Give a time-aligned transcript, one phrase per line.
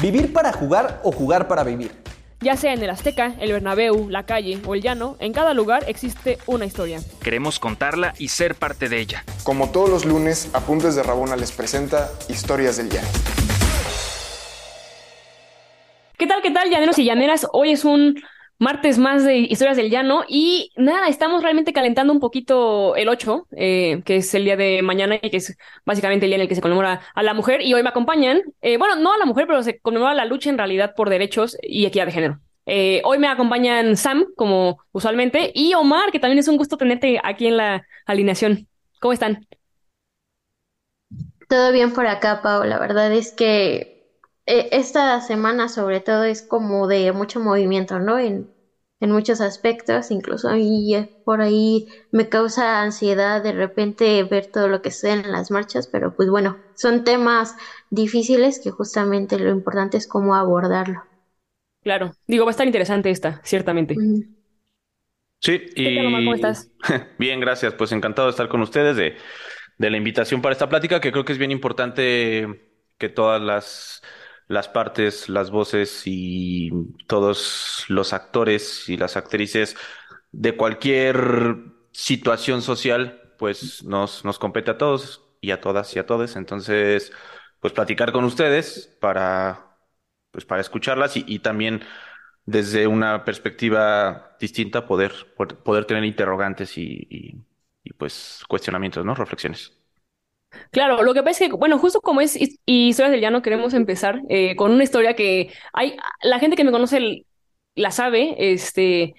[0.00, 1.90] Vivir para jugar o jugar para vivir.
[2.40, 5.84] Ya sea en el Azteca, el Bernabéu, la calle o el llano, en cada lugar
[5.88, 7.00] existe una historia.
[7.22, 9.24] Queremos contarla y ser parte de ella.
[9.42, 13.08] Como todos los lunes, Apuntes de Rabona les presenta Historias del Llano.
[16.18, 17.46] ¿Qué tal, qué tal, llaneros y llaneras?
[17.52, 18.22] Hoy es un
[18.58, 23.48] martes más de historias del llano y nada, estamos realmente calentando un poquito el 8,
[23.56, 26.48] eh, que es el día de mañana y que es básicamente el día en el
[26.48, 29.26] que se conmemora a la mujer y hoy me acompañan, eh, bueno, no a la
[29.26, 32.40] mujer, pero se conmemora la lucha en realidad por derechos y equidad de género.
[32.66, 37.20] Eh, hoy me acompañan Sam, como usualmente, y Omar, que también es un gusto tenerte
[37.22, 38.66] aquí en la alineación.
[39.00, 39.46] ¿Cómo están?
[41.48, 42.64] Todo bien por acá, Pau.
[42.64, 43.95] La verdad es que
[44.46, 48.18] eh, esta semana sobre todo es como de mucho movimiento, ¿no?
[48.18, 48.50] En,
[49.00, 54.68] en muchos aspectos, incluso a mí por ahí me causa ansiedad de repente ver todo
[54.68, 57.54] lo que sucede en las marchas, pero pues bueno, son temas
[57.90, 61.02] difíciles que justamente lo importante es cómo abordarlo.
[61.82, 64.04] Claro, digo, va a estar interesante esta, ciertamente.
[65.40, 66.24] Sí, y...
[66.24, 66.70] ¿Cómo estás?
[67.18, 67.74] Bien, gracias.
[67.74, 69.16] Pues encantado de estar con ustedes, de,
[69.78, 74.02] de la invitación para esta plática, que creo que es bien importante que todas las
[74.48, 76.70] las partes, las voces y
[77.06, 79.76] todos los actores y las actrices
[80.32, 81.56] de cualquier
[81.92, 86.36] situación social, pues nos, nos compete a todos y a todas y a todos.
[86.36, 87.12] Entonces,
[87.60, 89.78] pues platicar con ustedes para,
[90.30, 91.82] pues para escucharlas y, también
[92.46, 95.12] desde una perspectiva distinta poder,
[95.64, 97.44] poder tener interrogantes y,
[97.84, 99.14] y pues cuestionamientos, ¿no?
[99.14, 99.72] Reflexiones.
[100.70, 104.20] Claro, lo que pasa es que, bueno, justo como es Historias del Llano, queremos empezar
[104.28, 107.26] eh, con una historia que hay, la gente que me conoce
[107.74, 109.14] la sabe, este,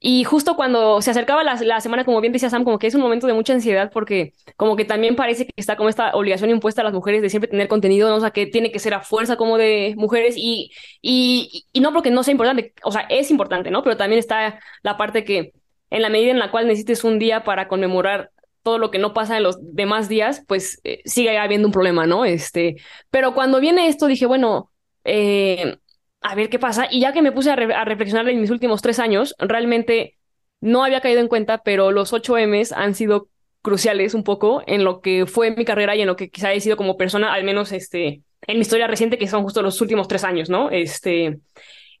[0.00, 2.94] y justo cuando se acercaba la, la, semana, como bien decía Sam, como que es
[2.94, 6.50] un momento de mucha ansiedad porque como que también parece que está como esta obligación
[6.50, 8.16] impuesta a las mujeres de siempre tener contenido, ¿no?
[8.16, 10.70] o sea, que tiene que ser a fuerza como de mujeres y,
[11.02, 13.82] y, y no porque no sea importante, o sea, es importante, ¿no?
[13.82, 15.52] Pero también está la parte que
[15.90, 18.30] en la medida en la cual necesites un día para conmemorar
[18.68, 22.06] todo lo que no pasa en los demás días, pues eh, sigue habiendo un problema,
[22.06, 22.26] ¿no?
[22.26, 22.76] Este,
[23.08, 24.70] pero cuando viene esto dije, bueno,
[25.04, 25.78] eh,
[26.20, 26.86] a ver qué pasa.
[26.90, 30.18] Y ya que me puse a, reflexionar en mis últimos tres años, realmente
[30.60, 33.30] no había caído en cuenta, pero los 8 M's han sido
[33.62, 36.60] cruciales un poco en lo que fue mi carrera y en lo que quizá he
[36.60, 40.08] sido como persona, al menos este, en mi historia reciente, que son justo los últimos
[40.08, 40.68] tres años, ¿no?
[40.68, 41.38] Este,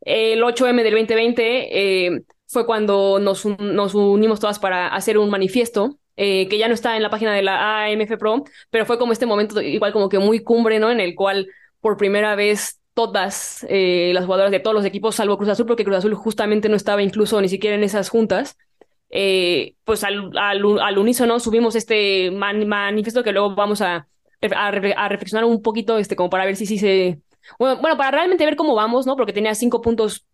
[0.02, 5.98] el 8M del 2020 eh, fue cuando nos, nos unimos todas para hacer un manifiesto
[6.20, 9.12] eh, que ya no está en la página de la AMF Pro, pero fue como
[9.12, 10.90] este momento igual como que muy cumbre, ¿no?
[10.90, 11.46] En el cual
[11.80, 15.84] por primera vez todas eh, las jugadoras de todos los equipos, salvo Cruz Azul, porque
[15.84, 18.56] Cruz Azul justamente no estaba incluso ni siquiera en esas juntas,
[19.10, 24.08] eh, pues al, al, unísono subimos este manifiesto que luego vamos a,
[24.56, 27.20] a, reflexionar un poquito, este, como para ver si sí se...
[27.60, 29.14] Bueno, bueno, para realmente ver cómo vamos, ¿no?
[29.14, 30.26] Porque tenía cinco puntos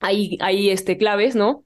[0.00, 1.64] ahí, ahí este, claves, ¿no?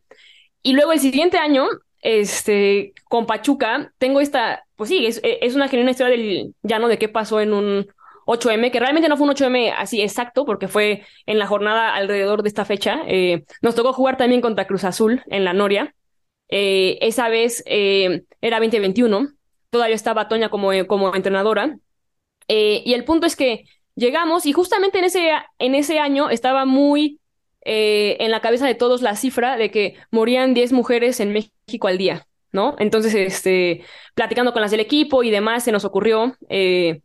[0.62, 1.66] Y luego el siguiente año
[2.04, 6.98] este, con Pachuca, tengo esta, pues sí, es, es una genuina historia del llano de
[6.98, 7.86] qué pasó en un
[8.26, 12.42] 8M, que realmente no fue un 8M así exacto, porque fue en la jornada alrededor
[12.42, 13.00] de esta fecha.
[13.06, 15.94] Eh, nos tocó jugar también contra Cruz Azul en la Noria.
[16.50, 19.30] Eh, esa vez eh, era 2021,
[19.70, 21.78] todavía estaba Toña como, como entrenadora.
[22.48, 27.18] y el punto es que llegamos y justamente en ese, en ese año estaba muy
[27.64, 31.88] eh, en la cabeza de todos la cifra de que morían 10 mujeres en México
[31.88, 32.76] al día, ¿no?
[32.78, 33.82] Entonces, este,
[34.14, 37.00] platicando con las del equipo y demás, se nos ocurrió, eh,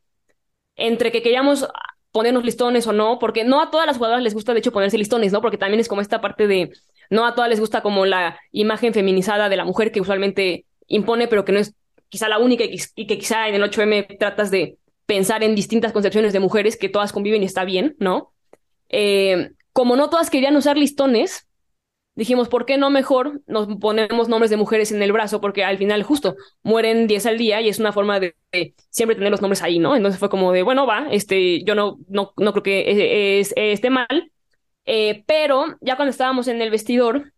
[0.76, 1.68] entre que queríamos
[2.12, 4.98] ponernos listones o no, porque no a todas las jugadoras les gusta de hecho ponerse
[4.98, 5.42] listones, ¿no?
[5.42, 6.72] Porque también es como esta parte de,
[7.10, 11.28] no a todas les gusta como la imagen feminizada de la mujer que usualmente impone,
[11.28, 11.76] pero que no es
[12.10, 16.34] quizá la única y, que quizá en el 8M tratas de pensar en distintas concepciones
[16.34, 18.34] de mujeres que todas conviven y está bien, ¿no?
[18.90, 21.48] Eh, como no todas querían usar listones,
[22.14, 25.40] dijimos, ¿por qué no mejor nos ponemos nombres de mujeres en el brazo?
[25.40, 28.36] Porque al final justo mueren 10 al día y es una forma de,
[28.90, 29.96] siempre tener los nombres ahí, ¿no?
[29.96, 34.34] Entonces fue como de, bueno, va, este, yo no, no, no creo que esté mal,
[34.84, 37.32] eh, pero ya cuando estábamos en el vestidor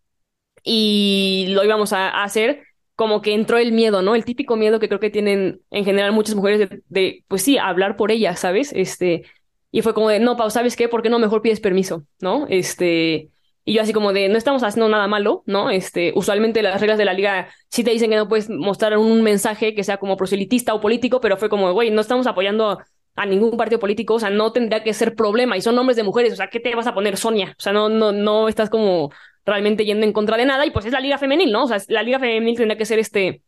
[0.63, 2.63] y lo íbamos a, hacer,
[2.95, 4.15] como que entró el miedo, ¿no?
[4.15, 7.59] El típico miedo que creo que tienen en general muchas mujeres de, de pues sí,
[7.59, 8.73] hablar por ellas, ¿sabes?
[8.73, 9.25] Este,
[9.71, 10.89] y fue como de, no, Pau, ¿sabes qué?
[10.89, 12.03] ¿Por qué no mejor pides permiso?
[12.19, 12.45] ¿No?
[12.49, 13.29] Este,
[13.63, 15.69] y yo así como de, no estamos haciendo nada malo, ¿no?
[15.69, 19.21] Este, usualmente las reglas de la liga sí te dicen que no puedes mostrar un
[19.23, 22.79] mensaje que sea como proselitista o político, pero fue como, güey, no estamos apoyando
[23.15, 26.03] a ningún partido político, o sea, no tendría que ser problema, y son nombres de
[26.03, 27.55] mujeres, o sea, ¿qué te vas a poner, Sonia?
[27.57, 29.11] O sea, no, no, no estás como
[29.45, 31.65] realmente yendo en contra de nada, y pues es la liga femenil, ¿no?
[31.65, 33.43] O sea, la liga femenil tendría que ser este,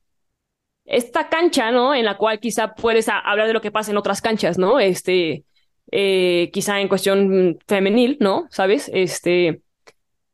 [0.85, 1.95] esta cancha, ¿no?
[1.95, 4.79] En la cual quizá puedes hablar de lo que pasa en otras canchas, ¿no?
[4.79, 5.45] Este,
[5.93, 8.47] eh, quizá en cuestión femenil, ¿no?
[8.51, 8.91] ¿Sabes?
[8.93, 9.61] Este,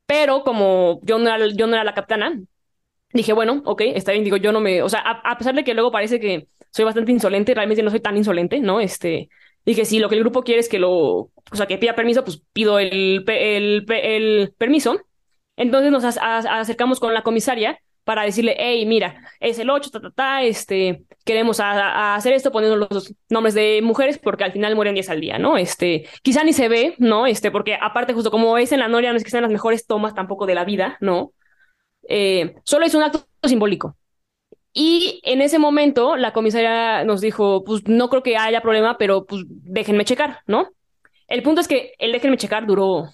[0.06, 2.42] pero como yo no era, yo no era la capitana,
[3.14, 5.64] dije, bueno, ok, está bien, digo, yo no me, o sea, a, a pesar de
[5.64, 8.80] que luego parece que soy bastante insolente, realmente no soy tan insolente, ¿no?
[8.82, 9.30] Este,
[9.66, 12.24] dije, si lo que el grupo quiere es que lo, o sea, que pida permiso,
[12.24, 15.00] pues pido el, el, el permiso.
[15.58, 19.92] Entonces nos ac- a- acercamos con la comisaria para decirle, hey, mira, es el 8,
[19.92, 24.44] ta, ta, ta, este, queremos a, a hacer esto poniendo los nombres de mujeres porque
[24.44, 25.57] al final mueren 10 al día, ¿no?
[25.57, 27.28] Este, quizá ni se ve, ¿no?
[27.28, 29.86] Este, porque aparte justo como es en la Noria, no es que sean las mejores
[29.86, 31.34] tomas tampoco de la vida, ¿no?
[32.07, 33.96] Eh, solo es un acto simbólico.
[34.74, 39.25] Y en ese momento la comisaria nos dijo, pues no creo que haya problema, pero
[39.25, 40.69] pues déjenme checar, ¿no?
[41.28, 43.10] El punto es que el déjenme checar duró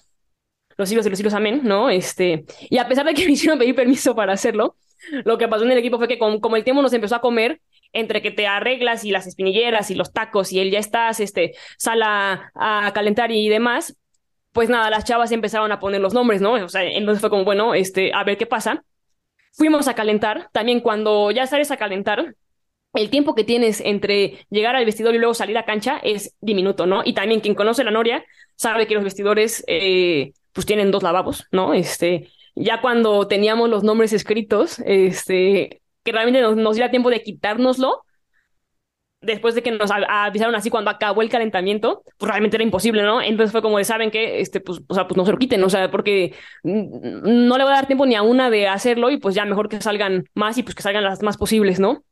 [0.76, 1.90] los siglos y los siglos, amén, ¿no?
[1.90, 4.76] Este, y a pesar de que me hicieron pedir permiso para hacerlo,
[5.24, 7.60] lo que pasó en el equipo fue que como el tiempo nos empezó a comer,
[7.92, 11.54] entre que te arreglas y las espinilleras y los tacos y él ya estás, este,
[11.78, 13.96] sal a, a calentar y demás,
[14.52, 16.54] pues nada, las chavas empezaron a poner los nombres, ¿no?
[16.54, 18.84] O sea, entonces fue como, bueno, este, a ver qué pasa.
[19.52, 22.34] Fuimos a calentar, también cuando ya sales a calentar,
[22.94, 26.86] el tiempo que tienes entre llegar al vestidor y luego salir a cancha es diminuto,
[26.86, 27.02] ¿no?
[27.04, 28.24] Y también quien conoce la Noria
[28.54, 31.74] sabe que los vestidores eh, pues tienen dos lavabos, ¿no?
[31.74, 37.22] Este, ya cuando teníamos los nombres escritos, este, que realmente nos, nos diera tiempo de
[37.22, 38.04] quitárnoslo,
[39.20, 43.20] después de que nos avisaron así cuando acabó el calentamiento, pues realmente era imposible, ¿no?
[43.20, 44.40] Entonces fue como de, ¿saben qué?
[44.40, 47.72] Este, pues, o sea, pues no se lo quiten, o sea, porque no le va
[47.72, 50.56] a dar tiempo ni a una de hacerlo y pues ya mejor que salgan más
[50.56, 52.02] y pues que salgan las más posibles, ¿no?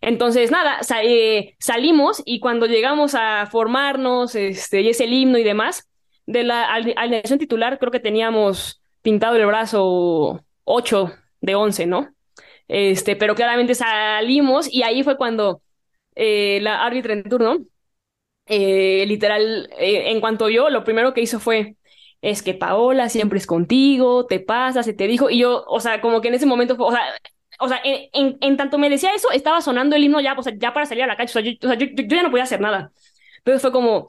[0.00, 5.44] Entonces, nada, eh, salimos y cuando llegamos a formarnos, este, y es el himno y
[5.44, 5.89] demás,
[6.32, 12.14] de la ali- alineación titular creo que teníamos pintado el brazo 8 de 11, ¿no?
[12.68, 15.62] Este, pero claramente salimos y ahí fue cuando
[16.16, 17.58] eh, la árbitra en turno,
[18.46, 21.76] eh, literal, eh, en cuanto yo, lo primero que hizo fue,
[22.22, 26.00] es que Paola siempre es contigo, te pasa, se te dijo, y yo, o sea,
[26.00, 27.00] como que en ese momento, o sea,
[27.60, 30.54] o sea, en, en, tanto me decía eso, estaba sonando el himno ya, o sea,
[30.56, 32.30] ya para salir a la cancha, o sea, yo, o sea, yo- yo ya no
[32.30, 32.92] podía hacer nada.
[33.38, 34.08] Entonces fue como,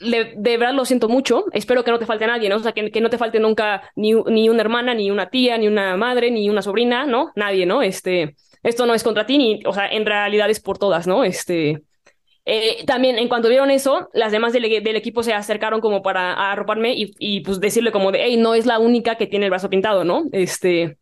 [0.00, 2.56] de verdad lo siento mucho, espero que no te falte nadie, ¿no?
[2.56, 5.58] O sea, que, que no te falte nunca ni, ni una hermana, ni una tía,
[5.58, 7.32] ni una madre, ni una sobrina, ¿no?
[7.36, 7.82] Nadie, ¿no?
[7.82, 11.24] Este, esto no es contra ti, ni, o sea, en realidad es por todas, ¿no?
[11.24, 11.82] Este,
[12.46, 16.94] eh, también en cuanto vieron eso, las demás del, equipo se acercaron como para arroparme
[16.94, 19.70] y, y pues decirle como de, hey, no es la única que tiene el brazo
[19.70, 20.24] pintado, ¿no?
[20.32, 20.98] Este,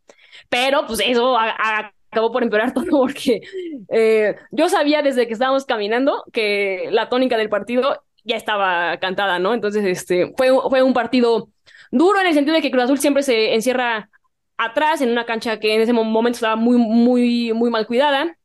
[0.49, 3.43] pero pues eso a- a- acabó por empeorar todo porque
[3.91, 9.39] eh, yo sabía desde que estábamos caminando que la tónica del partido ya estaba cantada,
[9.39, 9.55] ¿no?
[9.55, 11.51] Entonces, este, fue, fue un partido
[11.91, 14.11] duro en el sentido de que Cruz Azul siempre se encierra
[14.57, 18.37] atrás en una cancha que en ese mo- momento estaba muy, muy, muy mal cuidada.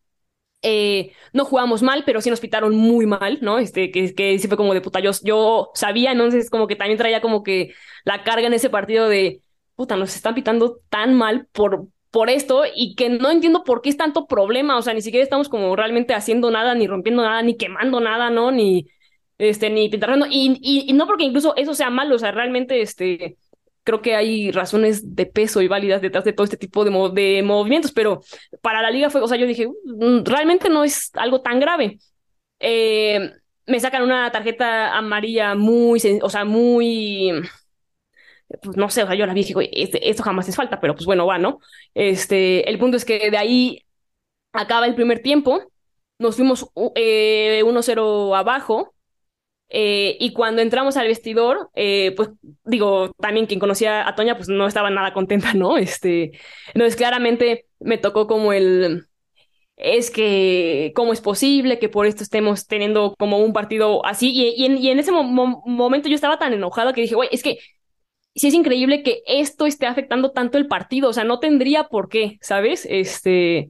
[0.65, 3.59] Eh, no jugamos mal, pero sí nos pitaron muy mal, ¿no?
[3.59, 6.97] Este, que, que sí fue como de puta, yo, yo sabía, entonces como que también
[6.97, 7.74] traía como que
[8.06, 9.41] la carga en ese partido de
[9.75, 13.89] puta, nos están pitando tan mal por, por esto y que no entiendo por qué
[13.89, 17.41] es tanto problema, o sea, ni siquiera estamos como realmente haciendo nada, ni rompiendo nada,
[17.41, 18.51] ni quemando nada, ¿no?
[18.51, 18.88] Ni,
[19.43, 22.81] este, ni pintarrando, y, y, y no porque incluso eso sea malo, o sea, realmente,
[22.81, 23.37] este,
[23.83, 26.91] creo que hay razones de peso y válidas detrás de todo este tipo de,
[27.21, 28.21] de movimientos, pero
[28.61, 31.97] para la liga fue, o sea, yo dije, "Mm, realmente no es algo tan grave.
[32.59, 33.31] Eh,
[33.67, 37.31] me sacan una tarjeta amarilla muy, o sea, muy,
[38.61, 40.55] pues no sé, o sea, yo la vi y dije, "Güey, este- esto jamás es
[40.55, 41.59] falta, pero pues bueno, va, ¿no?
[41.93, 43.79] Este, el punto es que de ahí
[44.53, 45.62] acaba el primer tiempo,
[46.19, 48.95] nos fuimos eh, 1-0 abajo,
[49.74, 52.30] eh, y cuando entramos al vestidor, eh, pues
[52.65, 55.77] digo, también quien conocía a Toña, pues no estaba nada contenta, ¿no?
[55.80, 56.34] Este,
[56.68, 59.08] entonces claramente me tocó como el,
[59.77, 64.32] es que, ¿cómo es posible que por esto estemos teniendo como un partido así?
[64.34, 67.60] Y, en, ese mo- mo- momento yo estaba tan enojada que dije, güey, es que
[68.36, 72.10] sí es increíble que esto esté afectando tanto el partido, o sea, no tendría por
[72.10, 72.88] qué, ¿sabes?
[72.89, 73.70] Este,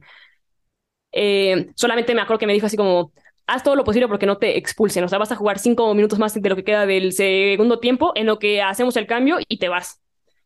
[1.12, 3.12] eh, solamente me acuerdo que me dijo así como,
[3.46, 6.18] haz todo lo posible porque no te expulsen, o sea, vas a jugar cinco minutos
[6.18, 9.58] más de lo que queda del segundo tiempo en lo que hacemos el cambio y
[9.58, 10.00] te vas.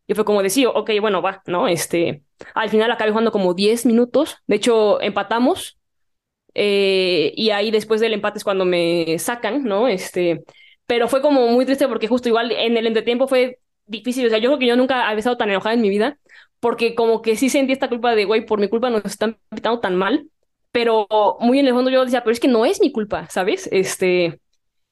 [0.06, 1.68] Y fue como decir, ok, bueno, va, ¿no?
[1.68, 2.22] Este,
[2.54, 5.78] al final acabé jugando como 10 minutos, de hecho empatamos,
[6.54, 9.86] eh, y ahí después del empate es cuando me sacan, ¿no?
[9.88, 10.44] Este,
[10.86, 14.38] pero fue como muy triste porque justo igual en el entretiempo fue difícil, o sea,
[14.38, 16.18] yo creo que yo nunca había estado tan enojada en mi vida,
[16.60, 19.80] porque como que sí sentí esta culpa de, güey, por mi culpa nos están pitando
[19.80, 20.28] tan mal,
[20.82, 21.08] pero
[21.40, 23.68] muy en el fondo yo decía, pero es que no es mi culpa, ¿sabes?
[23.72, 24.40] Este,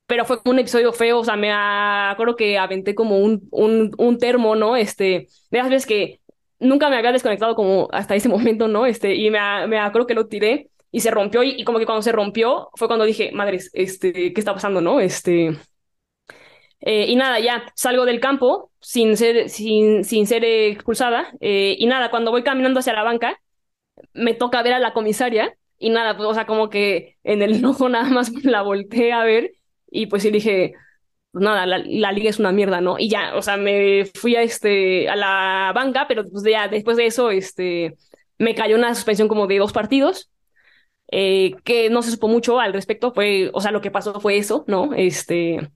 [0.07, 4.19] pero fue un episodio feo, o sea, me acuerdo que aventé como un, un, un
[4.19, 4.77] termo, ¿no?
[4.77, 6.21] Este, de esas veces que
[6.61, 8.87] nunca me había desconectado como hasta ese momento, ¿no?
[8.87, 11.87] Este, y me, me acuerdo que lo tiré y se rompió y, y como que
[11.87, 15.01] cuando se rompió fue cuando dije, madres, este, ¿qué está pasando, no?
[15.01, 15.57] Este,
[16.81, 21.33] Eh, y nada, ya salgo del campo sin ser, sin, sin ser expulsada.
[21.41, 23.41] Eh, y nada, cuando voy caminando hacia la banca,
[24.15, 25.57] me toca ver a la comisaria.
[25.79, 29.25] Y nada, pues, o sea, como que en el enojo nada más la volteé a
[29.25, 29.53] ver.
[29.91, 30.75] Y pues sí dije,
[31.33, 32.99] pues nada, la, la, liga es una mierda, ¿no?
[32.99, 36.97] Y ya, o sea, me fui a, este, a la banca, pero pues ya después
[36.97, 37.97] de eso, este,
[38.39, 40.31] me cayó una suspensión como de dos partidos.
[41.13, 44.39] Eh, que no se supo mucho al respecto, fue, o sea, lo que pasó fue
[44.39, 44.93] eso, ¿no?
[44.95, 45.71] Este,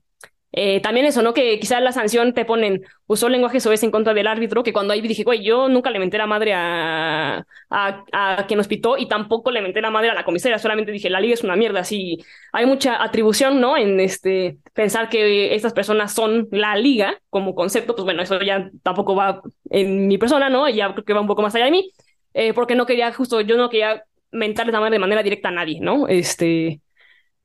[0.53, 1.33] eh, también eso, ¿no?
[1.33, 4.93] Que quizás la sanción te ponen, usó lenguaje soez en contra del árbitro, que cuando
[4.93, 8.97] ahí dije, güey, yo nunca le menté la madre a, a, a, quien nos pitó
[8.97, 11.55] y tampoco le menté la madre a la comisaria, solamente dije, la liga es una
[11.55, 12.19] mierda, así
[12.51, 13.77] hay mucha atribución, ¿no?
[13.77, 18.69] En este, pensar que estas personas son la liga como concepto, pues bueno, eso ya
[18.83, 20.67] tampoco va en mi persona, ¿no?
[20.67, 21.91] Ya creo que va un poco más allá de mí,
[22.33, 25.51] eh, porque no quería, justo, yo no quería mentarle la madre de manera directa a
[25.51, 26.07] nadie, ¿no?
[26.09, 26.81] Este,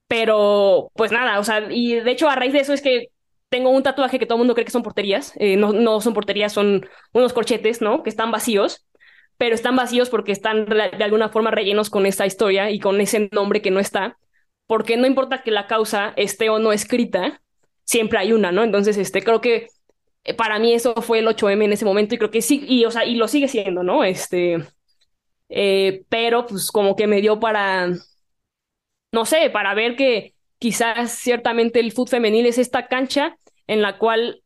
[0.08, 3.08] pero, pues nada, o sea, y de hecho a raíz de eso es que
[3.48, 5.32] tengo un tatuaje que todo el mundo cree que son porterías.
[5.36, 8.02] Eh, no, no son porterías, son unos corchetes, ¿no?
[8.02, 8.86] Que están vacíos,
[9.38, 13.28] pero están vacíos porque están de alguna forma rellenos con esta historia y con ese
[13.32, 14.18] nombre que no está.
[14.66, 17.40] Porque no importa que la causa esté o no escrita,
[17.84, 18.64] siempre hay una, ¿no?
[18.64, 19.68] Entonces, este, creo que
[20.24, 22.84] eh, para mí eso fue el 8M en ese momento y creo que sí, y,
[22.84, 24.02] o sea, y lo sigue siendo, ¿no?
[24.04, 24.58] Este,
[25.48, 27.90] eh, pero pues como que me dio para
[29.16, 33.96] no sé, para ver que quizás ciertamente el fútbol femenil es esta cancha en la
[33.96, 34.42] cual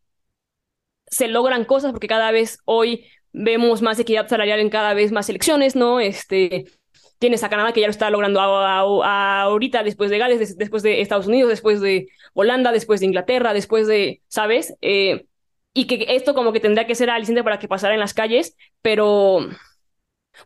[1.08, 5.28] se logran cosas, porque cada vez hoy vemos más equidad salarial en cada vez más
[5.28, 5.98] elecciones, ¿no?
[5.98, 6.66] Este,
[7.18, 11.26] tienes a Canadá que ya lo está logrando ahorita, después de Gales, después de Estados
[11.26, 14.76] Unidos, después de Holanda, después de Inglaterra, después de, ¿sabes?
[14.82, 15.26] Eh,
[15.74, 18.56] y que esto como que tendría que ser aliciente para que pasara en las calles,
[18.82, 19.48] pero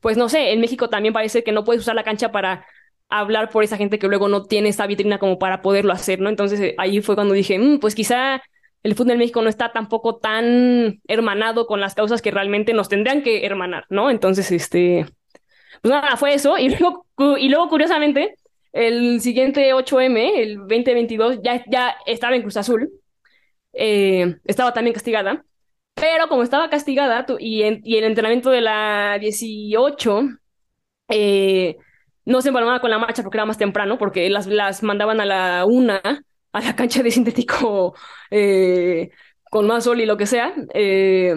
[0.00, 2.66] pues no sé, en México también parece que no puedes usar la cancha para
[3.08, 6.28] hablar por esa gente que luego no tiene esa vitrina como para poderlo hacer, ¿no?
[6.28, 8.42] Entonces eh, ahí fue cuando dije, mm, pues quizá
[8.82, 12.88] el fútbol en México no está tampoco tan hermanado con las causas que realmente nos
[12.88, 14.10] tendrían que hermanar, ¿no?
[14.10, 15.06] Entonces, este,
[15.82, 16.58] pues nada, fue eso.
[16.58, 17.06] Y luego,
[17.38, 18.36] y luego curiosamente,
[18.72, 22.90] el siguiente 8M, el 2022, ya, ya estaba en Cruz Azul.
[23.72, 25.44] Eh, estaba también castigada.
[25.94, 30.22] Pero como estaba castigada y, y el entrenamiento de la 18,
[31.08, 31.76] eh,
[32.24, 35.26] no se empalmaba con la marcha porque era más temprano, porque las, las mandaban a
[35.26, 36.00] la una
[36.54, 37.94] a la cancha de sintético
[38.30, 39.10] eh,
[39.50, 40.54] con más sol y lo que sea.
[40.72, 41.34] Eh,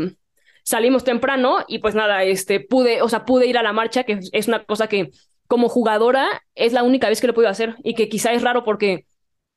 [0.63, 4.19] salimos temprano y pues nada, este, pude, o sea, pude ir a la marcha, que
[4.31, 5.09] es una cosa que
[5.47, 8.63] como jugadora es la única vez que lo puedo hacer y que quizá es raro
[8.63, 9.05] porque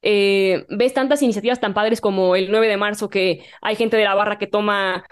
[0.03, 4.05] eh, ves tantas iniciativas tan padres como el 9 de marzo que hay gente de
[4.05, 5.05] la barra que toma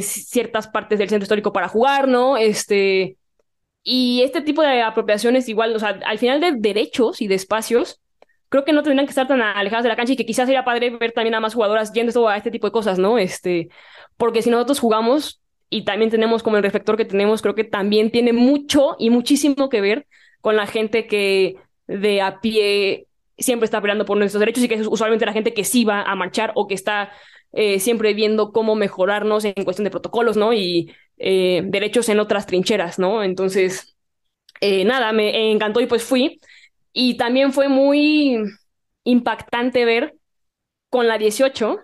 [0.00, 2.36] ciertas partes del centro histórico para jugar, ¿no?
[2.36, 3.16] Este,
[3.84, 8.00] y este tipo de apropiaciones igual, o sea, al final de derechos y de espacios,
[8.48, 10.64] creo que no tendrían que estar tan alejadas de la cancha y que quizás sería
[10.64, 13.18] padre ver también a más jugadoras yendo a este tipo de cosas, ¿no?
[13.18, 13.68] Este,
[14.16, 18.10] porque si nosotros jugamos y también tenemos como el reflector que tenemos, creo que también
[18.10, 20.06] tiene mucho y muchísimo que ver
[20.40, 24.76] con la gente que de a pie siempre está peleando por nuestros derechos y que
[24.76, 27.10] es usualmente la gente que sí va a marchar o que está
[27.52, 30.52] eh, siempre viendo cómo mejorarnos en cuestión de protocolos, ¿no?
[30.52, 33.22] Y eh, derechos en otras trincheras, ¿no?
[33.22, 33.96] Entonces,
[34.60, 36.40] eh, nada, me encantó y pues fui.
[36.92, 38.38] Y también fue muy
[39.04, 40.14] impactante ver
[40.90, 41.80] con la 18,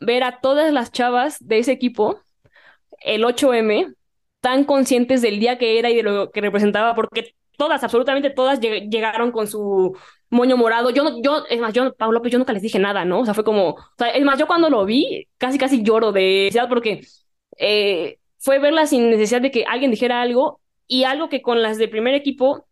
[0.00, 2.20] ver a todas las chavas de ese equipo,
[3.00, 3.94] el 8M,
[4.40, 8.60] tan conscientes del día que era y de lo que representaba, porque todas, absolutamente todas
[8.60, 9.96] llegaron con su
[10.30, 10.90] moño morado.
[10.90, 13.20] Yo, yo, es más, yo, Pablo López, yo nunca les dije nada, ¿no?
[13.20, 16.12] O sea, fue como, o sea, es más, yo cuando lo vi, casi, casi lloro
[16.12, 17.02] de porque
[17.58, 21.78] eh, fue verla sin necesidad de que alguien dijera algo y algo que con las
[21.78, 22.66] de primer equipo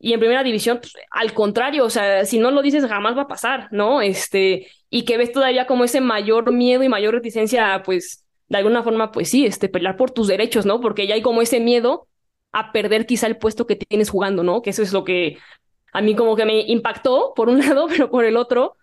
[0.00, 3.22] y en primera división, pues, al contrario, o sea, si no lo dices jamás va
[3.22, 4.00] a pasar, ¿no?
[4.00, 8.82] Este, y que ves todavía como ese mayor miedo y mayor reticencia, pues, de alguna
[8.82, 10.80] forma, pues sí, este, pelear por tus derechos, ¿no?
[10.80, 12.06] Porque ya hay como ese miedo
[12.52, 14.62] a perder quizá el puesto que tienes jugando, ¿no?
[14.62, 15.38] Que eso es lo que
[15.92, 18.76] a mí como que me impactó por un lado, pero por el otro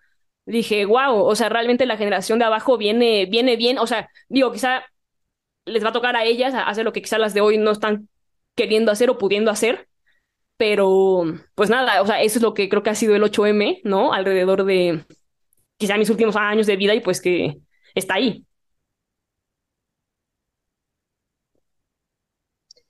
[0.44, 4.52] dije, wow, o sea, realmente la generación de abajo viene, viene bien, o sea, digo,
[4.52, 4.84] quizá
[5.66, 8.08] les va a tocar a ellas hacer lo que quizás las de hoy no están
[8.56, 9.88] queriendo hacer o pudiendo hacer.
[10.58, 11.24] Pero,
[11.56, 14.12] pues nada, o sea, eso es lo que creo que ha sido el 8M, ¿no?
[14.14, 15.04] Alrededor de
[15.78, 17.58] quizá mis últimos años de vida y pues que
[17.94, 18.46] está ahí.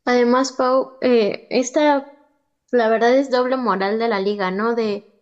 [0.06, 2.11] Además, Pau, eh, esta,
[2.71, 4.75] la verdad es doble moral de la liga, ¿no?
[4.75, 5.12] De,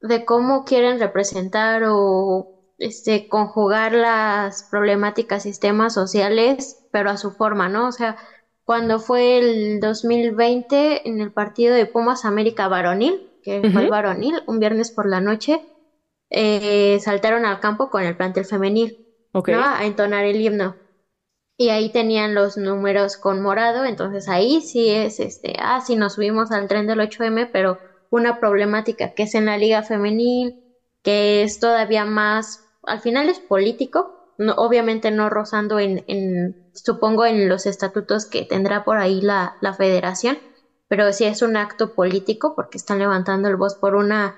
[0.00, 7.68] de cómo quieren representar o este, conjugar las problemáticas sistemas sociales, pero a su forma,
[7.68, 7.88] ¿no?
[7.88, 8.16] O sea,
[8.64, 14.58] cuando fue el 2020 en el partido de Pumas América Varonil, que fue varonil, un
[14.58, 15.60] viernes por la noche,
[16.30, 19.06] eh, saltaron al campo con el plantel femenil.
[19.32, 19.64] ¿no?
[19.64, 20.76] A entonar el himno.
[21.56, 26.14] Y ahí tenían los números con morado, entonces ahí sí es, este, ah, sí nos
[26.14, 27.78] subimos al tren del 8M, pero
[28.08, 30.54] una problemática que es en la liga femenil,
[31.02, 37.24] que es todavía más, al final es político, no, obviamente no rozando en, en, supongo,
[37.26, 40.38] en los estatutos que tendrá por ahí la, la federación,
[40.88, 44.34] pero sí es un acto político porque están levantando el voz por una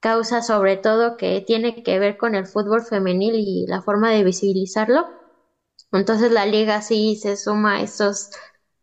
[0.00, 4.22] causa sobre todo que tiene que ver con el fútbol femenil y la forma de
[4.24, 5.06] visibilizarlo
[5.92, 8.30] entonces la liga sí se suma a estos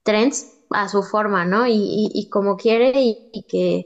[0.03, 1.67] trends a su forma, ¿no?
[1.67, 3.85] Y, y, y como quiere y, y, que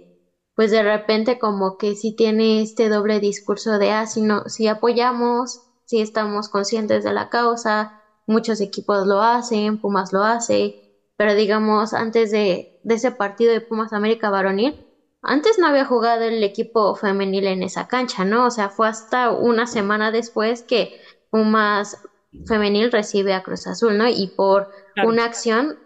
[0.55, 4.67] pues de repente como que sí tiene este doble discurso de, ah, si, no, si
[4.67, 7.91] apoyamos, si estamos conscientes de la causa,
[8.27, 10.75] muchos equipos lo hacen, Pumas lo hace,
[11.15, 14.85] pero digamos, antes de, de ese partido de Pumas América Varonil,
[15.23, 18.45] antes no había jugado el equipo femenil en esa cancha, ¿no?
[18.45, 21.97] O sea, fue hasta una semana después que Pumas
[22.45, 24.07] femenil recibe a Cruz Azul, ¿no?
[24.07, 25.09] Y por claro.
[25.09, 25.79] una acción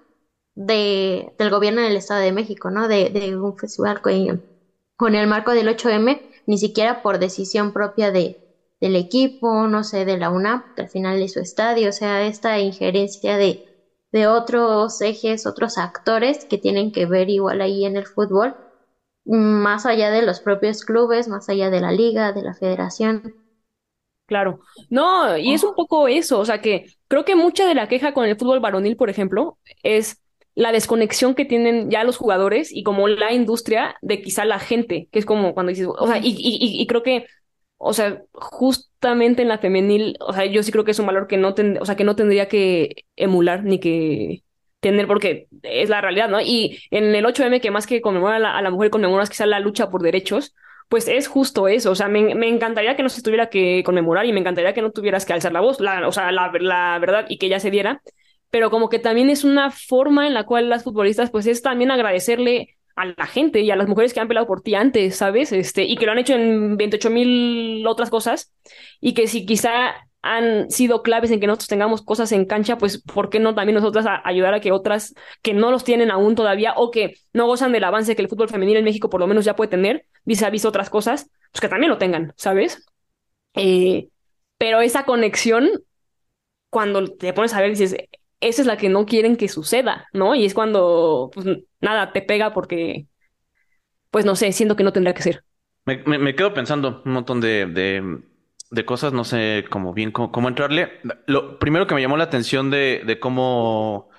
[0.55, 2.87] de, del gobierno del Estado de México, ¿no?
[2.87, 4.43] De, de un festival con,
[4.97, 8.40] con, el marco del 8M, ni siquiera por decisión propia de,
[8.81, 12.25] del equipo, no sé, de la UNAP, que al final es su estadio, o sea,
[12.27, 13.65] esta injerencia de,
[14.11, 18.55] de otros ejes, otros actores que tienen que ver igual ahí en el fútbol,
[19.25, 23.35] más allá de los propios clubes, más allá de la liga, de la federación.
[24.25, 24.61] Claro.
[24.89, 28.13] No, y es un poco eso, o sea que creo que mucha de la queja
[28.13, 30.21] con el fútbol varonil, por ejemplo, es
[30.55, 35.09] la desconexión que tienen ya los jugadores y como la industria de quizá la gente,
[35.11, 37.25] que es como cuando dices, o sea, y, y, y creo que,
[37.83, 41.27] o sea, justamente en la femenil, o sea, yo sí creo que es un valor
[41.27, 44.43] que no, o sea, que no tendría que emular ni que
[44.79, 46.41] tener, porque es la realidad, ¿no?
[46.41, 49.47] Y en el 8M, que más que conmemorar a la, a la mujer, conmemoras quizá
[49.47, 50.53] la lucha por derechos,
[50.89, 51.91] pues es justo eso.
[51.91, 54.81] O sea, me, me, encantaría que no se tuviera que conmemorar y me encantaría que
[54.83, 57.59] no tuvieras que alzar la voz, la, o sea, la, la verdad, y que ya
[57.59, 58.01] se diera.
[58.51, 61.89] Pero como que también es una forma en la cual las futbolistas, pues es también
[61.89, 65.51] agradecerle a la gente y a las mujeres que han peleado por ti antes, ¿sabes?
[65.51, 68.53] Este, y que lo han hecho en 28 mil otras cosas.
[68.99, 73.01] Y que si quizá han sido claves en que nosotros tengamos cosas en cancha, pues
[73.01, 76.35] ¿por qué no también nosotras a ayudar a que otras que no los tienen aún
[76.35, 79.27] todavía o que no gozan del avance que el fútbol femenil en México por lo
[79.27, 82.85] menos ya puede tener, vis a vis otras cosas, pues que también lo tengan, ¿sabes?
[83.55, 84.09] Eh,
[84.57, 85.69] pero esa conexión,
[86.69, 87.95] cuando te pones a ver, dices,
[88.41, 90.35] esa es la que no quieren que suceda, ¿no?
[90.35, 91.45] Y es cuando, pues
[91.79, 93.07] nada, te pega porque,
[94.09, 95.43] pues no sé, siento que no tendría que ser.
[95.85, 97.65] Me, quedo pensando un montón de,
[98.71, 100.99] de cosas, no sé cómo bien cómo, entrarle.
[101.27, 104.09] Lo primero que me llamó la atención de, de cómo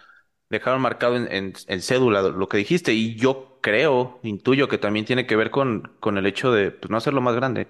[0.50, 5.06] dejaron marcado en, en, en, cédula lo que dijiste, y yo creo, intuyo que también
[5.06, 7.68] tiene que ver con, con el hecho de pues, no hacerlo más grande,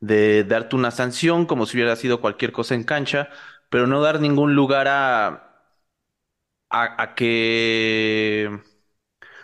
[0.00, 3.30] de darte una sanción como si hubiera sido cualquier cosa en cancha,
[3.70, 5.47] pero no dar ningún lugar a,
[6.70, 8.60] a, que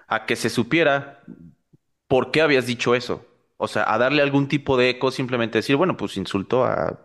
[0.08, 1.22] a que se supiera
[2.08, 3.26] por qué habías dicho eso.
[3.56, 6.98] O sea, a darle algún tipo de eco, simplemente decir, bueno, pues insultó al,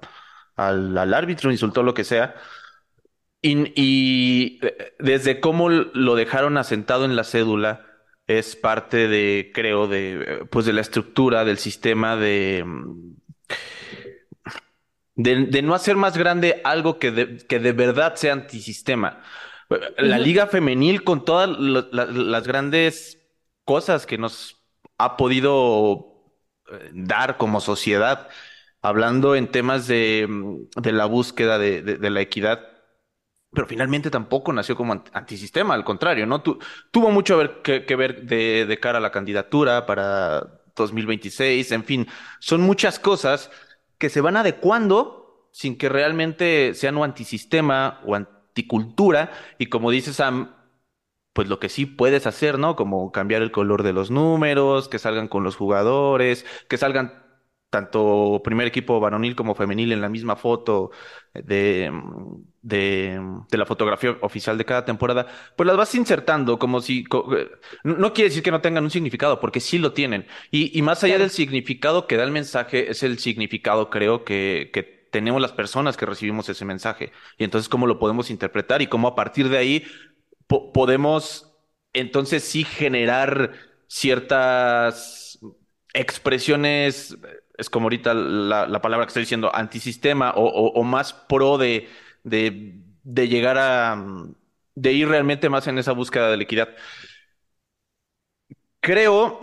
[0.55, 2.36] al, árbitro, insultó lo que sea.
[3.41, 4.60] Y, y,
[4.99, 7.86] desde cómo lo dejaron asentado en la cédula
[8.27, 12.65] es parte de, creo, de, pues de la estructura del sistema de,
[15.15, 19.21] de, de no hacer más grande algo que de, que de verdad sea antisistema.
[19.69, 20.23] La uh -huh.
[20.23, 21.49] liga femenil con todas
[21.91, 23.19] las grandes
[23.65, 24.58] cosas que nos
[24.97, 26.10] ha podido
[26.91, 28.29] dar como sociedad,
[28.82, 30.27] hablando en temas de,
[30.75, 32.60] de la búsqueda de, de, de, la equidad,
[33.51, 36.41] pero finalmente tampoco nació como antisistema, al contrario, ¿no?
[36.41, 36.60] Tu,
[36.91, 42.08] tuvo mucho ver, que, que, ver de, cara a la candidatura para 2026, en fin,
[42.39, 43.51] son muchas cosas
[43.97, 48.15] que se van adecuando sin que realmente sean un antisistema o
[49.57, 50.55] y como dice Sam,
[51.33, 52.75] pues lo que sí puedes hacer, ¿no?
[52.75, 57.23] Como cambiar el color de los números, que salgan con los jugadores, que salgan
[57.69, 60.91] tanto primer equipo varonil como femenil en la misma foto
[61.33, 61.91] de,
[62.62, 67.05] de, de, la fotografía oficial de cada temporada, pues las vas insertando como si...
[67.83, 70.25] No quiere decir que no tengan un significado, porque sí lo tienen.
[70.51, 74.71] Y, y más allá del significado que da el mensaje, es el significado, creo, que,
[74.73, 77.11] que tenemos las personas que recibimos ese mensaje.
[77.37, 79.85] Y entonces cómo lo podemos interpretar y cómo a partir de ahí
[80.47, 81.53] po podemos
[81.93, 83.53] entonces sí generar
[83.87, 85.39] ciertas
[85.93, 87.17] expresiones,
[87.57, 91.89] es como ahorita la, la palabra que estoy diciendo, antisistema o más pro de,
[92.23, 94.03] de, de, llegar a,
[94.75, 96.69] de ir realmente más en esa búsqueda de la equidad.
[98.81, 99.39] Creo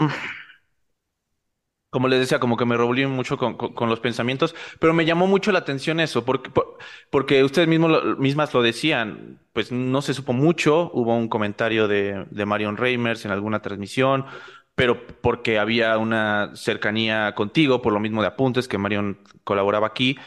[1.91, 3.57] como les decía, como que me revolví mucho con,
[3.89, 6.77] los pensamientos, pero me llamó mucho la atención eso, porque, por-
[7.11, 12.27] porque ustedes mismos mismas lo decían, pues no se supo mucho, hubo un comentario de,
[12.31, 14.27] de Marion Reimers en alguna transmisión,
[14.75, 20.19] pero porque había una cercanía contigo, por lo mismo de apuntes, que Marion colaboraba aquí,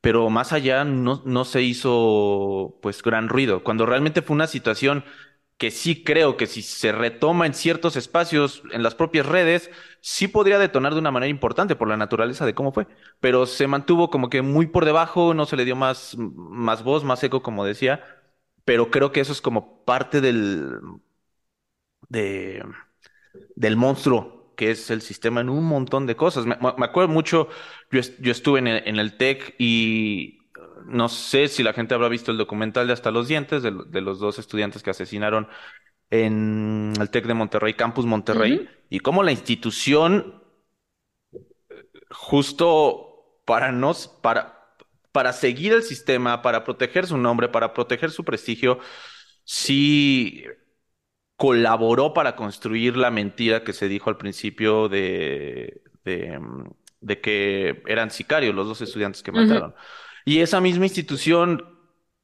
[0.00, 5.04] pero más allá no, no se hizo pues gran ruido, cuando realmente fue una situación
[5.58, 10.28] que sí creo que si se retoma en ciertos espacios, en las propias redes, sí
[10.28, 12.86] podría detonar de una manera importante por la naturaleza de cómo fue,
[13.20, 17.04] pero se mantuvo como que muy por debajo, no se le dio más, más voz,
[17.04, 18.04] más eco, como decía,
[18.64, 20.78] pero creo que eso es como parte del,
[22.08, 22.62] de,
[23.56, 26.44] del monstruo que es el sistema en un montón de cosas.
[26.44, 27.48] Me, acuerdo mucho,
[27.92, 30.40] yo, yo estuve en el, en TEC y
[30.84, 34.18] no sé si la gente habrá visto el documental de Hasta los Dientes, de los
[34.18, 35.46] dos estudiantes que asesinaron
[36.10, 40.42] en el TEC de Monterrey, Campus Monterrey, y cómo la institución,
[42.10, 44.74] justo para nos, para,
[45.12, 48.78] para seguir el sistema, para proteger su nombre, para proteger su prestigio,
[49.44, 50.44] sí
[51.36, 56.40] colaboró para construir la mentira que se dijo al principio de, de,
[57.00, 59.74] de que eran sicarios los dos estudiantes que mataron.
[60.24, 61.77] Y esa misma institución,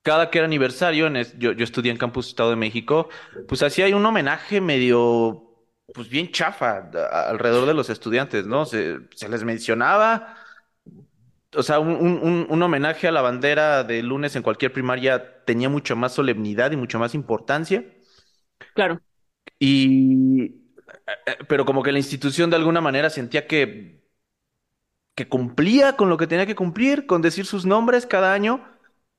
[0.04, 3.10] cada que era aniversario, en es- yo, yo estudié en Campus Estado de México,
[3.48, 5.44] pues hacía un homenaje medio,
[5.94, 8.66] pues bien chafa a- alrededor de los estudiantes, ¿no?
[8.66, 10.36] Se, se les mencionaba,
[11.56, 15.68] o sea, un, un, un homenaje a la bandera de lunes en cualquier primaria tenía
[15.68, 17.84] mucho más solemnidad y mucho más importancia.
[18.74, 19.00] Claro.
[19.58, 20.44] Y,
[21.26, 24.04] eh, pero como que la institución de alguna manera sentía que,
[25.14, 28.64] que cumplía con lo que tenía que cumplir, con decir sus nombres cada año,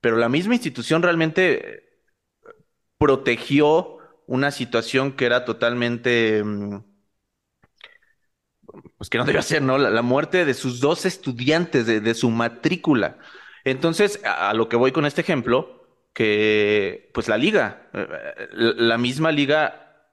[0.06, 1.82] pero la misma institución realmente eh,
[2.96, 6.78] protegió una situación que era totalmente, mm,
[8.96, 9.78] pues que no debía ser, ¿no?
[9.78, 13.18] La, muerte de sus dos estudiantes, de, su matrícula.
[13.64, 18.74] Entonces, a, lo que voy con este ejemplo, que pues la liga, eh, eh, la
[18.74, 20.06] la misma liga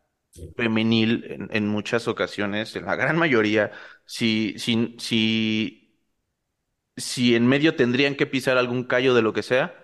[0.57, 3.71] femenil en, en muchas ocasiones, en la gran mayoría,
[4.07, 5.99] si, si, si,
[6.97, 9.82] si en medio tendrían que pisar algún callo de lo que sea,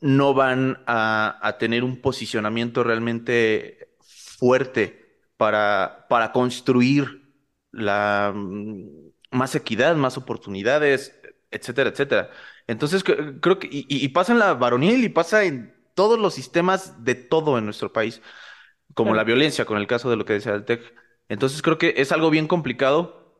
[0.00, 3.90] no van a, a tener un posicionamiento realmente
[4.38, 7.32] fuerte para, para construir
[7.72, 8.86] la, mm,
[9.32, 11.18] más equidad, más oportunidades,
[11.50, 12.30] etcétera, etcétera.
[12.66, 17.04] Entonces, cre- creo que, y, pasa en la varonil y pasa en todos los sistemas
[17.04, 18.22] de todo en nuestro país
[18.94, 20.94] como la violencia, con el caso de lo que decía el TEC.
[21.28, 23.36] Entonces creo que es algo bien complicado.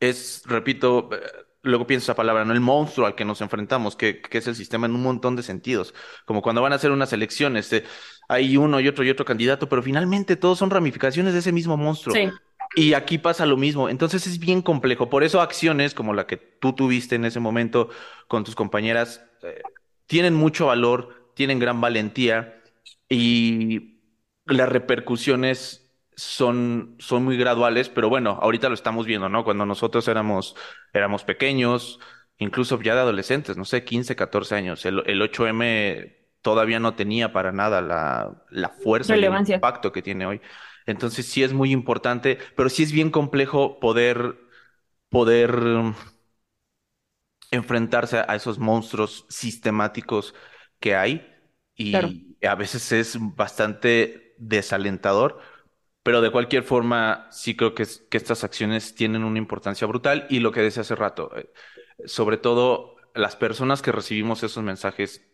[0.00, 1.20] Es, repito, eh,
[1.62, 2.52] luego pienso esa palabra, ¿no?
[2.52, 5.42] El monstruo al que nos enfrentamos, que, que es el sistema en un montón de
[5.42, 5.94] sentidos.
[6.24, 7.84] Como cuando van a hacer unas elecciones, eh,
[8.28, 11.76] hay uno y otro y otro candidato, pero finalmente todos son ramificaciones de ese mismo
[11.76, 12.14] monstruo.
[12.14, 12.28] Sí.
[12.74, 13.88] Y aquí pasa lo mismo.
[13.88, 15.10] Entonces es bien complejo.
[15.10, 17.90] Por eso acciones como la que tú tuviste en ese momento
[18.28, 19.60] con tus compañeras eh,
[20.06, 22.62] tienen mucho valor, tienen gran valentía
[23.08, 24.00] y
[24.46, 25.81] las repercusiones
[26.16, 29.44] son, son muy graduales, pero bueno, ahorita lo estamos viendo, ¿no?
[29.44, 30.56] Cuando nosotros éramos,
[30.92, 32.00] éramos pequeños,
[32.38, 37.32] incluso ya de adolescentes, no sé, 15 14 años, el, el 8M todavía no tenía
[37.32, 40.40] para nada la, la fuerza y el impacto que tiene hoy.
[40.86, 44.36] Entonces sí es muy importante, pero sí es bien complejo poder,
[45.10, 45.52] poder
[47.50, 50.34] enfrentarse a esos monstruos sistemáticos
[50.80, 51.26] que hay
[51.90, 52.12] Claro.
[52.36, 55.38] y a veces es bastante desalentador,
[56.02, 60.40] pero de cualquier forma sí creo que, que estas acciones tienen una importancia brutal y
[60.40, 61.52] lo que decía hace rato, eh,
[62.06, 65.26] sobre todo las personas que recibimos esos mensajes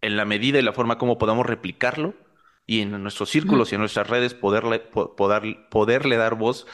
[0.00, 2.14] en la medida y la forma como podamos replicarlo
[2.66, 6.66] y en nuestros círculos y en nuestras redes poderle, po- poder- poderle dar voz,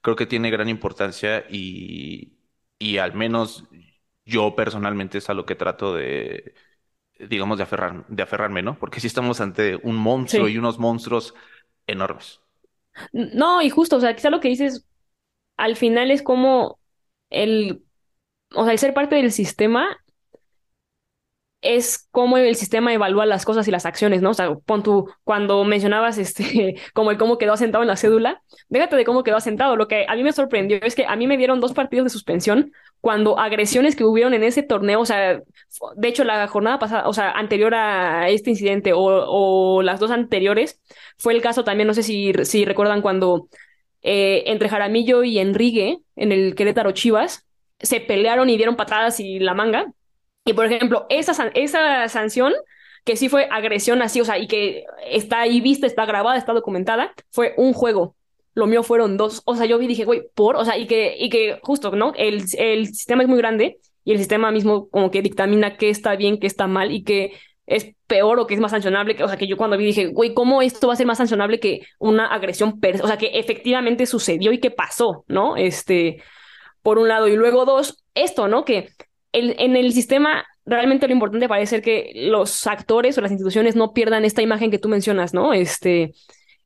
[0.00, 2.38] creo que tiene gran importancia y,
[2.78, 3.64] y al menos
[4.24, 6.54] yo personalmente es a lo que trato de,
[7.18, 8.78] digamos, de aferrar, de aferrarme, ¿no?
[8.78, 10.54] Porque sí estamos ante un monstruo Sí.
[10.54, 11.34] y unos monstruos
[11.86, 12.40] enormes.
[13.12, 14.86] No, y justo, o sea, quizá lo que dices
[15.56, 16.80] al final es como
[17.30, 17.84] el,
[18.54, 19.98] o sea, el ser parte del sistema
[21.64, 24.30] es cómo el sistema evalúa las cosas y las acciones, ¿no?
[24.30, 28.42] O sea, pon tú, cuando mencionabas este, como el cómo quedó asentado en la cédula,
[28.68, 29.76] déjate de cómo quedó asentado.
[29.76, 32.10] Lo que a mí me sorprendió es que a mí me dieron dos partidos de
[32.10, 35.42] suspensión cuando agresiones que hubieron en ese torneo, o sea,
[35.96, 40.10] de hecho, la jornada pasada, o sea, anterior a este incidente o, o las dos
[40.10, 40.80] anteriores,
[41.18, 43.48] fue el caso también, no sé si, si recuerdan cuando
[44.02, 47.46] eh, entre Jaramillo y Enrique en el Querétaro Chivas
[47.80, 49.92] se pelearon y dieron patadas y la manga.
[50.44, 52.52] Y por ejemplo, esa, esa sanción,
[53.04, 56.52] que sí fue agresión así, o sea, y que está ahí vista, está grabada, está
[56.52, 58.16] documentada, fue un juego.
[58.54, 59.42] lo mío fueron dos.
[59.46, 62.12] O sea, yo vi dije, güey, por, o sea, y que, y que justo, ¿no?
[62.16, 66.14] El, el sistema es muy grande y el sistema mismo como que dictamina qué está
[66.16, 67.32] bien, qué está mal y que
[67.66, 69.22] es peor o que es más sancionable.
[69.24, 71.58] O sea, que yo cuando vi dije, güey, ¿cómo esto va a ser más sancionable
[71.60, 72.78] que una agresión?
[73.02, 75.56] O sea, que efectivamente sucedió y que pasó, ¿no?
[75.56, 76.22] Este,
[76.82, 77.28] por un lado.
[77.28, 78.64] Y luego dos, esto, ¿no?
[78.64, 78.90] Que
[79.34, 83.92] en el sistema realmente lo importante parece ser que los actores o las instituciones no
[83.92, 85.52] pierdan esta imagen que tú mencionas, ¿no?
[85.52, 86.14] Este,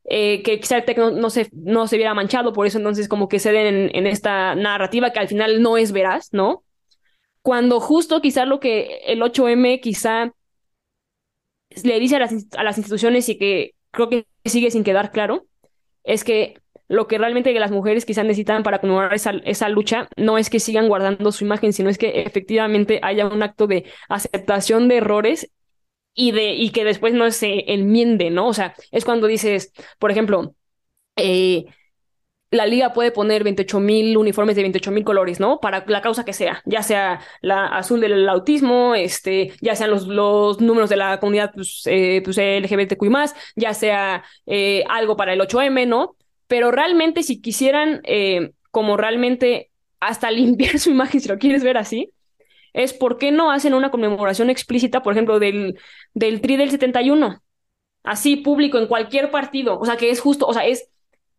[0.04, 3.28] eh, que quizá el TEC no, se, no se viera manchado, por eso entonces como
[3.28, 6.64] que ceden en, en, esta narrativa que al final no es veraz, ¿no?
[7.42, 10.32] Cuando justo quizá lo que el 8M quizá
[11.82, 15.46] le dice a las, a las instituciones y que creo que sigue sin quedar claro,
[16.04, 20.38] es que lo que realmente las mujeres quizás necesitan para conmemorar esa, esa lucha no
[20.38, 24.88] es que sigan guardando su imagen, sino es que efectivamente haya un acto de aceptación
[24.88, 25.50] de errores
[26.14, 28.48] y, de, y que después no se enmiende, ¿no?
[28.48, 30.54] O sea, es cuando dices, por ejemplo,
[31.16, 31.66] eh,
[32.50, 35.60] la liga puede poner 28 mil uniformes de 28 mil colores, ¿no?
[35.60, 40.06] Para la causa que sea, ya sea la azul del autismo, este, ya sean los,
[40.06, 43.10] los números de la comunidad pues, eh, pues LGBTQI+,
[43.56, 46.16] ya sea eh, algo para el 8M, ¿no?
[46.48, 51.78] Pero realmente si quisieran eh, como realmente hasta limpiar su imagen, si lo quieres ver
[51.78, 52.12] así,
[52.72, 55.78] es por qué no hacen una conmemoración explícita, por ejemplo, del,
[56.14, 57.42] del TRI del 71,
[58.04, 60.88] así público en cualquier partido, o sea, que es justo, o sea, es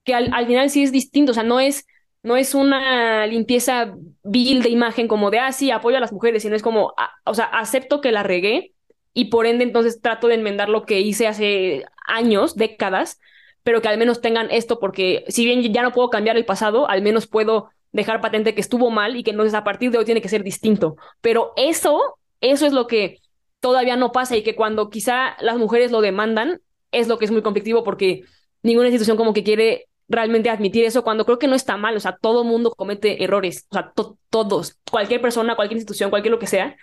[0.03, 1.85] que al, al final sí es distinto, o sea, no es,
[2.23, 3.93] no es una limpieza
[4.23, 7.11] vil de imagen como de, ah, sí, apoyo a las mujeres, sino es como, ah,
[7.25, 8.73] o sea, acepto que la regué
[9.13, 13.19] y por ende entonces trato de enmendar lo que hice hace años, décadas,
[13.63, 16.89] pero que al menos tengan esto, porque si bien ya no puedo cambiar el pasado,
[16.89, 20.05] al menos puedo dejar patente que estuvo mal y que entonces a partir de hoy
[20.05, 20.95] tiene que ser distinto.
[21.21, 23.19] Pero eso, eso es lo que
[23.59, 27.31] todavía no pasa y que cuando quizá las mujeres lo demandan, es lo que es
[27.31, 28.23] muy conflictivo porque
[28.63, 31.99] ninguna institución como que quiere realmente admitir eso cuando creo que no está mal, o
[31.99, 33.93] sea, todo mundo comete errores, o sea,
[34.29, 36.75] todos, cualquier persona, cualquier institución, cualquier lo que sea,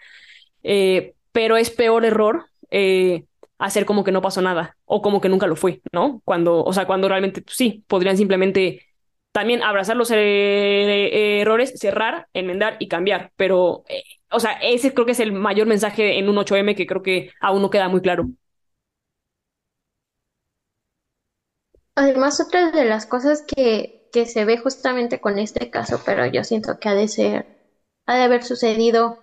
[0.63, 3.25] eh, pero es peor error eh,
[3.59, 6.21] hacer como que no pasó nada o como que nunca lo fue, ¿no?
[6.25, 8.83] Cuando, o sea, cuando realmente pues, sí, podrían simplemente
[9.33, 15.07] también abrazar los eh, errores, cerrar, enmendar y cambiar, pero, eh, o sea, ese creo
[15.07, 18.01] que es el mayor mensaje en un 8M que creo que aún no queda muy
[18.01, 18.29] claro.
[21.97, 26.45] Además, otra de las cosas que, que se ve justamente con este caso, pero yo
[26.45, 27.47] siento que ha de ser,
[28.07, 29.19] ha de haber sucedido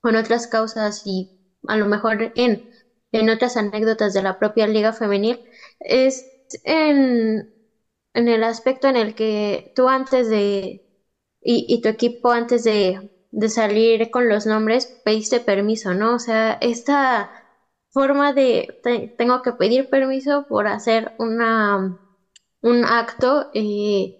[0.00, 1.30] con otras causas y
[1.68, 2.70] a lo mejor en
[3.12, 5.40] en otras anécdotas de la propia liga femenil,
[5.80, 6.26] es
[6.64, 7.48] en,
[8.14, 10.82] en el aspecto en el que tú antes de,
[11.40, 12.98] y, tu equipo antes de,
[13.30, 16.14] de salir con los nombres, pediste permiso, ¿no?
[16.16, 17.30] O sea, esta
[17.90, 18.66] forma de
[19.16, 21.78] tengo que pedir permiso por hacer una
[22.62, 24.14] un acto eh,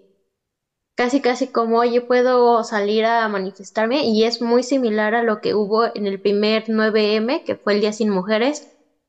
[0.95, 5.53] casi casi como oye puedo salir a manifestarme y es muy similar a lo que
[5.55, 8.67] hubo en el primer 9M que fue el día sin mujeres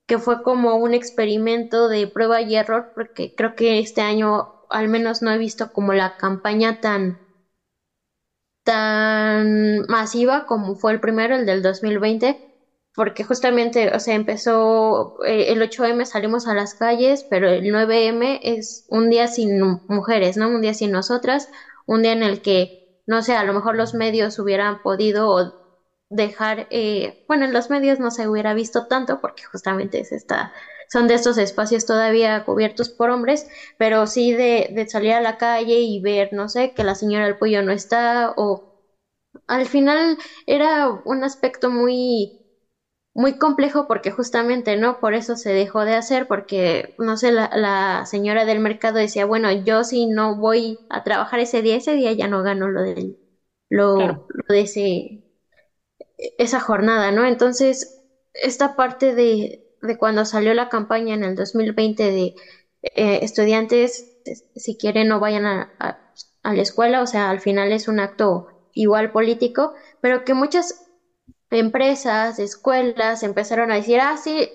[0.08, 4.88] que fue como un experimento de prueba y error, porque creo que este año al
[4.88, 7.20] menos no he visto como la campaña tan
[8.64, 12.34] tan masiva como fue el primero, el del 2020,
[12.94, 18.38] porque justamente, o sea, empezó eh, el 8M, salimos a las calles, pero el 9M
[18.42, 20.48] es un día sin mujeres, ¿no?
[20.48, 21.48] Un día sin nosotras,
[21.86, 22.66] un día en el que,
[23.06, 25.57] no sé, a lo mejor los medios hubieran podido
[26.10, 30.52] dejar, eh, bueno, en los medios no se hubiera visto tanto porque justamente es esta,
[30.88, 33.44] son de estos espacios todavía cubiertos por hombres,
[33.76, 37.24] pero sí de, de salir a la calle y ver, no sé, que la señora
[37.26, 38.62] del pollo no está o
[39.46, 40.16] al final
[40.46, 42.32] era un aspecto muy
[43.14, 44.98] muy complejo porque justamente, ¿no?
[45.00, 49.26] Por eso se dejó de hacer, porque, no sé, la, la, señora del mercado decía,
[49.26, 52.82] bueno, yo si no voy a trabajar ese día, ese día ya no gano lo,
[52.82, 53.16] del,
[53.70, 53.96] lo,
[54.28, 55.20] lo de ese
[56.38, 57.24] esa jornada, ¿no?
[57.26, 58.02] Entonces,
[58.34, 62.34] esta parte de, de cuando salió la campaña en el 2020 de
[62.82, 64.16] eh, estudiantes,
[64.56, 68.48] si quieren, no vayan a, a, la escuela, o sea, al final es un acto
[68.72, 70.86] igual político, pero que muchas
[71.50, 74.50] empresas, escuelas empezaron a decir, ah, sí,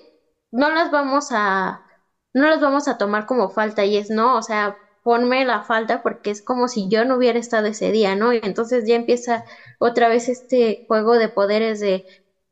[0.50, 1.84] no las vamos a,
[2.32, 6.02] no las vamos a tomar como falta y es no, o sea, ponme la falta
[6.02, 8.32] porque es como si yo no hubiera estado ese día, ¿no?
[8.32, 9.44] Y entonces ya empieza
[9.78, 12.04] otra vez este juego de poderes de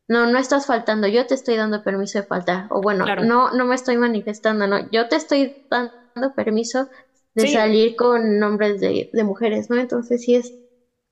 [0.07, 3.65] no, no estás faltando, yo te estoy dando permiso de faltar, o bueno, no, no
[3.65, 6.89] me estoy manifestando, no, yo te estoy dando permiso
[7.35, 9.79] de salir con nombres de, de, mujeres, ¿no?
[9.79, 10.53] Entonces sí es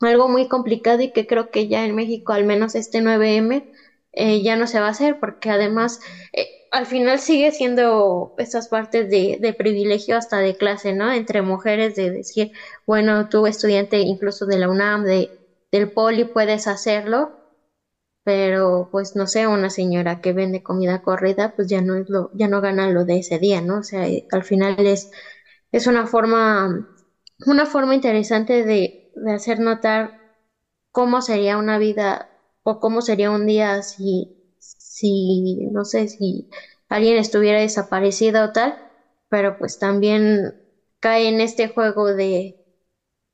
[0.00, 3.72] algo muy complicado y que creo que ya en México, al menos este 9M,
[4.12, 6.00] eh, ya no se va a hacer, porque además
[6.34, 11.12] eh, al final sigue siendo estas partes de, de privilegio hasta de clase, ¿no?
[11.12, 12.50] Entre mujeres de decir,
[12.86, 15.32] bueno, tú estudiante incluso de la UNAM, de,
[15.72, 17.36] del poli, puedes hacerlo,
[18.24, 22.30] pero pues no sé, una señora que vende comida corrida, pues ya no es lo,
[22.32, 23.78] ya no gana lo de ese día, ¿no?
[23.80, 25.10] O sea, al final es,
[25.72, 26.68] es una forma,
[27.46, 30.14] una forma interesante de, de hacer notar
[30.92, 32.28] cómo sería una vida
[32.62, 34.32] o cómo sería un día si,
[35.00, 36.48] si, no sé, si
[36.88, 38.76] alguien estuviera desaparecido o tal,
[39.28, 40.54] pero pues también
[41.00, 42.56] cae en este juego de,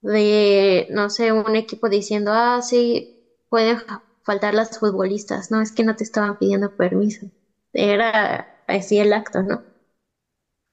[0.03, 3.19] de, no sé, un equipo diciendo, ah, sí,
[3.51, 3.79] pueden
[4.25, 7.27] faltar las futbolistas, no, es que no te estaban pidiendo permiso,
[7.73, 9.63] era así el acto, ¿no?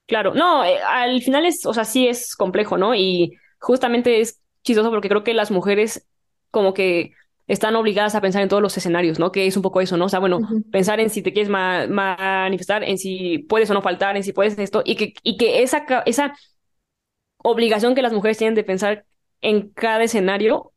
[0.05, 2.93] Claro, no, eh, al final es, o sea, sí es complejo, ¿no?
[2.93, 6.05] Y justamente es chistoso porque creo que las mujeres
[6.51, 7.13] como que
[7.47, 9.31] están obligadas a pensar en todos los escenarios, ¿no?
[9.31, 10.05] Que es un poco eso, ¿no?
[10.05, 10.39] O sea, bueno,
[10.71, 14.57] pensar en si te quieres manifestar, en si puedes o no faltar, en si puedes
[14.57, 16.33] esto, y que, y que esa, esa
[17.37, 19.05] obligación que las mujeres tienen de pensar
[19.41, 20.73] en cada escenario,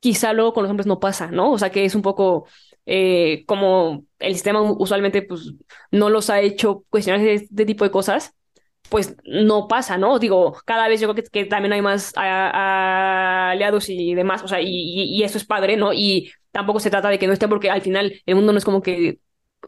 [0.00, 1.52] quizá luego con los hombres no pasa, ¿no?
[1.52, 2.46] O sea, que es un poco
[2.86, 5.54] eh, como el sistema usualmente pues
[5.90, 8.34] no los ha hecho cuestionar este tipo de cosas,
[8.90, 10.18] pues no pasa, ¿no?
[10.18, 15.22] Digo, cada vez yo creo que, también hay más aliados y demás, o sea, y,
[15.22, 15.92] eso es padre, ¿no?
[15.92, 18.64] Y tampoco se trata de que no estén porque al final el mundo no es
[18.64, 19.20] como que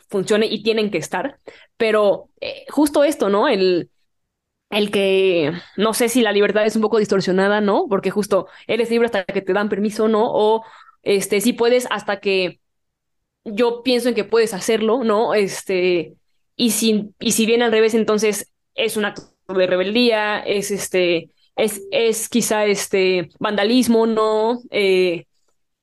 [0.08, 1.38] funcione y tienen que estar,
[1.76, 3.48] pero eh, justo esto, ¿no?
[3.48, 3.90] El,
[4.70, 7.87] el que no sé si la libertad es un poco distorsionada, ¿no?
[7.88, 10.24] Porque justo eres libre hasta que te dan permiso, ¿no?
[10.32, 10.64] O
[11.02, 12.61] este, sí puedes hasta que
[13.44, 15.35] yo pienso en que puedes hacerlo, ¿no?
[15.35, 16.14] Este,
[16.56, 21.30] y si, y si viene al revés, entonces es un acto de rebeldía, es este,
[21.56, 24.61] es, es quizá este vandalismo, ¿no?
[24.70, 25.26] Eh,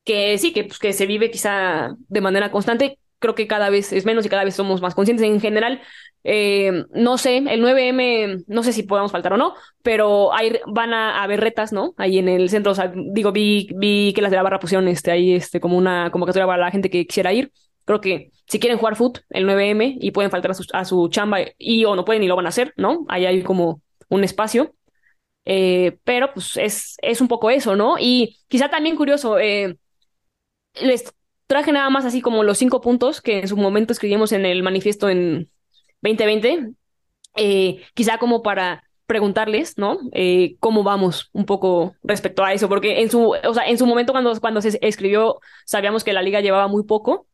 [0.03, 2.99] que sí, que, pues, que se vive quizá de manera constante.
[3.19, 5.25] Creo que cada vez es menos y cada vez somos más conscientes.
[5.27, 5.81] En general,
[6.23, 10.93] eh, no sé, el 9M, no sé si podamos faltar o no, pero hay, van
[10.93, 11.93] a haber retas, ¿no?
[11.97, 14.87] Ahí en el centro, o sea, digo, vi, vi que las de la barra pusieron
[14.87, 17.51] este, ahí este, como una convocatoria para la gente que quisiera ir.
[17.89, 21.09] Creo que si quieren jugar foot el 9M y pueden faltar a su, a su
[21.09, 23.03] chamba y o no pueden y lo van a hacer, ¿no?
[23.09, 24.75] Ahí hay como un espacio.
[25.45, 27.95] Eh, pero pues es, es un poco eso, ¿no?
[27.99, 29.75] Y quizá también curioso, eh,
[30.75, 31.15] les
[31.47, 34.61] traje nada más así como los cinco puntos que en su momento escribimos en el
[34.61, 35.49] manifiesto en
[36.03, 36.73] 2020,
[37.37, 39.97] eh, quizá como para preguntarles, ¿no?
[40.11, 43.87] Eh, cómo vamos un poco respecto a eso, porque en su, o sea, en su
[43.87, 47.25] momento cuando, cuando se escribió sabíamos que la liga llevaba muy poco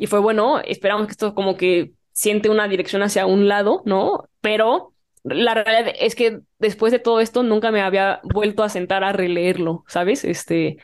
[0.00, 4.30] y fue bueno, esperamos que esto como que siente una dirección hacia un lado, ¿no?
[4.40, 9.04] Pero la realidad es que después de todo esto nunca me había vuelto a sentar
[9.04, 10.24] a releerlo, ¿sabes?
[10.24, 10.78] Este,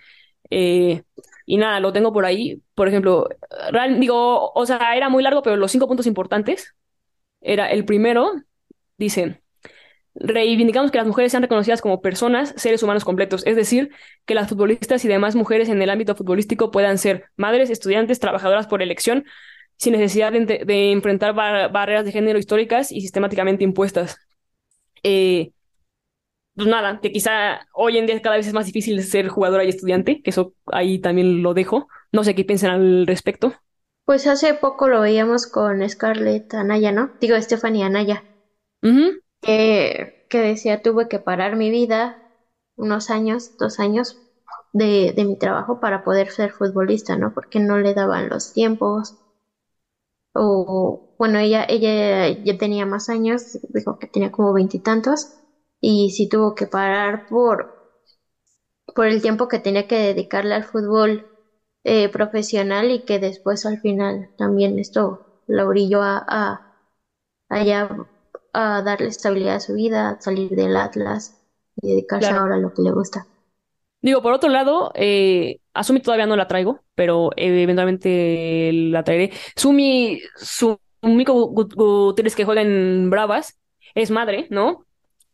[0.51, 1.03] eh,
[1.47, 2.61] y nada, lo tengo por ahí.
[2.75, 3.27] Por ejemplo,
[3.99, 6.75] digo, o sea, era muy largo, pero los cinco puntos importantes
[7.41, 8.35] era el primero,
[8.99, 9.41] dice,
[10.19, 13.91] Reivindicamos que las mujeres sean reconocidas como personas, seres humanos completos, es decir,
[14.25, 18.67] que las futbolistas y demás mujeres en el ámbito futbolístico puedan ser madres, estudiantes, trabajadoras
[18.67, 19.27] por elección,
[19.77, 24.17] sin necesidad de, enfrentar barreras de género históricas y sistemáticamente impuestas.
[25.03, 25.51] Eh,
[26.55, 29.69] pues nada, que quizá hoy en día cada vez es más difícil ser jugadora y
[29.69, 31.89] estudiante, que eso ahí también lo dejo.
[32.11, 33.53] No sé qué piensan al respecto.
[34.07, 37.11] Pues hace poco lo veíamos con Scarlett Anaya, ¿no?
[37.21, 38.25] Digo, Stephanie Anaya
[39.41, 42.19] que, decía tuve que parar mi vida
[42.77, 44.19] unos años, dos años
[44.73, 47.33] de, de mi trabajo para poder ser futbolista, ¿no?
[47.35, 49.17] Porque no le daban los tiempos.
[50.35, 55.27] O bueno, ella, ella ya tenía más años, dijo que tenía como veintitantos,
[55.81, 57.75] y, sí tuvo que parar por,
[58.95, 61.27] por el tiempo que tenía que dedicarle al fútbol
[61.85, 66.63] eh, profesional y que después al final también esto la orilló a, a,
[67.51, 67.61] a
[68.57, 71.37] a darle estabilidad a su vida, salir del Atlas
[71.77, 73.27] y dedicarse ahora a lo que le gusta.
[74.01, 79.33] Digo, por otro lado, eh, a Sumi todavía no la traigo, pero eventualmente la traeré.
[79.57, 83.59] Sumi, Sumi Gutiérrez que juega en Bravas,
[83.95, 84.87] es madre, ¿no?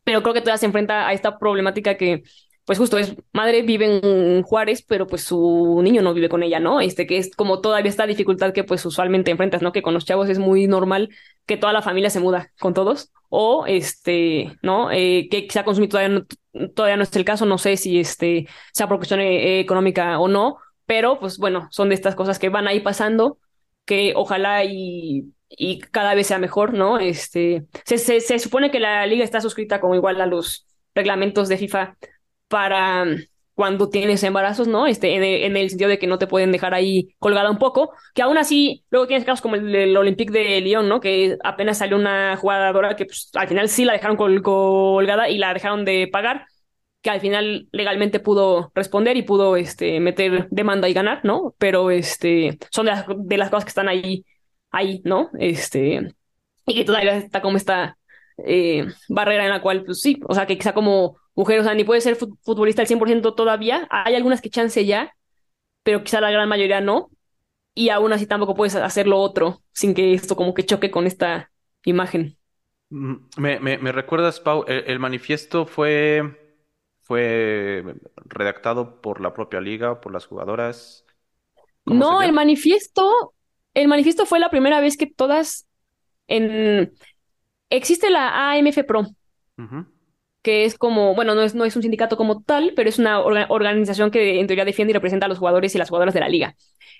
[0.03, 2.23] Pero creo que todavía se enfrenta a esta problemática que
[2.65, 6.59] pues justo es madre, vive en Juárez, pero pues su niño no vive con ella,
[6.59, 6.79] ¿no?
[6.81, 9.71] Este que es como todavía esta dificultad que pues usualmente enfrentas, ¿no?
[9.71, 11.09] Que con los chavos es muy normal
[11.45, 14.91] que toda la familia se muda con todos, o este, ¿no?
[14.91, 18.47] Eh, que quizá consumir todavía no, todavía no es el caso, no sé si este
[18.73, 22.67] sea por cuestión económica o no, pero pues bueno, son de estas cosas que van
[22.67, 23.39] ahí pasando,
[23.85, 26.97] que ojalá y y cada vez sea mejor, ¿no?
[26.97, 30.65] Este, se, se, se supone que la liga está suscrita como igual a los
[30.95, 31.95] reglamentos de FIFA
[32.53, 33.07] para
[33.55, 34.85] cuando tienes embarazos, ¿no?
[34.85, 37.57] Este, en, el, en el sentido de que no te pueden dejar ahí colgada un
[37.57, 40.99] poco, que aún así, luego tienes casos como el del Olympique de Lyon, ¿no?
[40.99, 45.51] Que apenas salió una jugadora que pues, al final sí la dejaron colgada y la
[45.51, 46.45] dejaron de pagar,
[47.01, 51.55] que al final legalmente pudo responder y pudo este, meter demanda y ganar, ¿no?
[51.57, 54.25] Pero este, son de las, de las cosas que están ahí,
[54.69, 55.31] ahí, ¿no?
[55.39, 56.13] Este,
[56.67, 57.97] y que todavía está como esta
[58.45, 61.73] eh, barrera en la cual, pues sí, o sea, que quizá como mujer, o sea,
[61.73, 65.15] ni puede ser futbolista al 100% todavía, hay algunas que chance ya,
[65.83, 67.09] pero quizá la gran mayoría no,
[67.75, 71.07] y aún así tampoco puedes hacer lo otro sin que esto como que choque con
[71.07, 71.51] esta
[71.83, 72.37] imagen.
[72.89, 74.65] Mm, ¿Me, me, recuerdas, Pau?
[74.67, 76.37] El, manifiesto fue,
[77.01, 77.83] fue
[78.17, 81.05] redactado por la propia liga, por las jugadoras.
[81.85, 83.33] No, el manifiesto,
[83.73, 85.67] el manifiesto fue la primera vez que todas
[86.27, 86.93] en
[87.69, 89.07] existe la AMF Pro,
[90.43, 93.21] que es como, bueno, no es, no es un sindicato como tal, pero es una
[93.21, 96.29] organización que en teoría defiende y representa a los jugadores y las jugadoras de la
[96.29, 96.55] liga.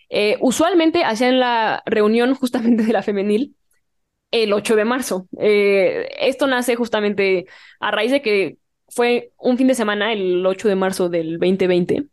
[0.10, 3.56] Eh, usualmente hacían la reunión justamente de la femenil
[4.32, 5.28] el 8 de marzo.
[5.40, 7.46] Eh, esto nace justamente
[7.80, 12.06] a raíz de que fue un fin de semana, el 8 de marzo del 2020,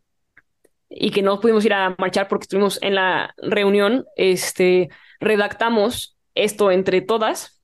[0.89, 4.89] y que no pudimos ir a marchar porque estuvimos en la reunión, este,
[5.21, 7.60] redactamos esto entre todas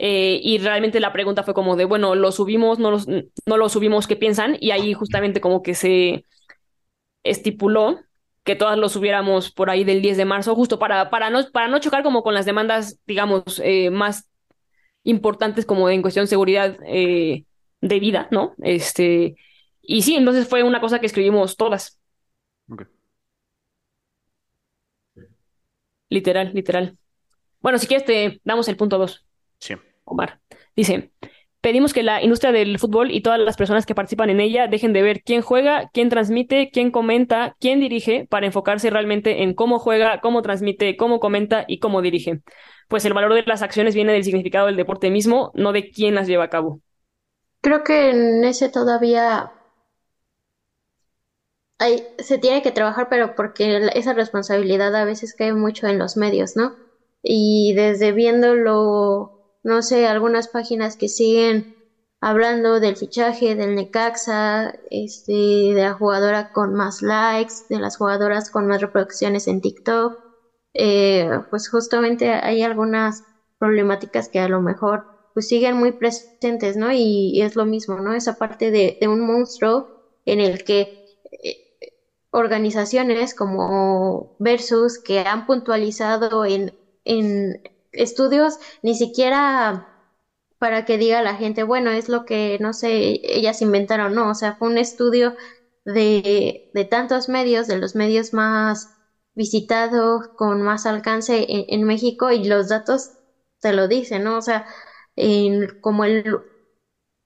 [0.00, 2.96] eh, y realmente la pregunta fue como de, bueno, lo subimos, no,
[3.46, 4.56] no lo subimos, ¿qué piensan?
[4.60, 6.24] Y ahí justamente como que se
[7.24, 8.00] estipuló
[8.44, 11.68] que todas lo subiéramos por ahí del 10 de marzo, justo para, para, no, para
[11.68, 14.28] no chocar como con las demandas, digamos, eh, más
[15.04, 17.44] importantes como en cuestión de seguridad eh,
[17.80, 18.54] de vida, ¿no?
[18.62, 19.36] Este,
[19.82, 21.98] y sí, entonces fue una cosa que escribimos todas.
[26.10, 26.96] Literal, literal.
[27.60, 29.26] Bueno, si quieres te damos el punto 2.
[29.60, 29.74] Sí.
[30.08, 30.40] Omar.
[30.74, 31.12] Dice,
[31.60, 34.92] pedimos que la industria del fútbol y todas las personas que participan en ella dejen
[34.92, 39.78] de ver quién juega, quién transmite, quién comenta, quién dirige, para enfocarse realmente en cómo
[39.78, 42.40] juega, cómo transmite, cómo comenta y cómo dirige.
[42.88, 46.14] Pues el valor de las acciones viene del significado del deporte mismo, no de quién
[46.14, 46.80] las lleva a cabo.
[47.60, 49.52] Creo que en ese todavía
[51.78, 56.16] hay, se tiene que trabajar, pero porque esa responsabilidad a veces cae mucho en los
[56.16, 56.74] medios, ¿no?
[57.22, 61.66] Y desde viéndolo no sé, algunas páginas que siguen
[62.20, 68.50] hablando del fichaje del Necaxa, este, de la jugadora con más likes, de las jugadoras
[68.50, 70.14] con más reproducciones en TikTok,
[70.74, 73.22] eh, pues justamente hay algunas
[73.58, 75.04] problemáticas que a lo mejor
[75.34, 76.90] pues siguen muy presentes, ¿no?
[76.92, 78.14] Y, es lo mismo, ¿no?
[78.14, 79.88] Esa parte de, un monstruo
[80.24, 81.06] en el que
[81.42, 81.92] eh,
[82.30, 87.60] organizaciones como Versus que han puntualizado en, en
[87.92, 89.86] estudios ni siquiera
[90.58, 94.34] para que diga la gente, bueno, es lo que, no sé, ellas inventaron, no, o
[94.34, 95.34] sea, fue un estudio
[95.84, 98.88] de, de tantos medios, de los medios más
[99.34, 103.12] visitados, con más alcance en, México, y los datos
[103.60, 104.36] te lo dicen, ¿no?
[104.38, 104.66] O sea,
[105.16, 106.24] en, como el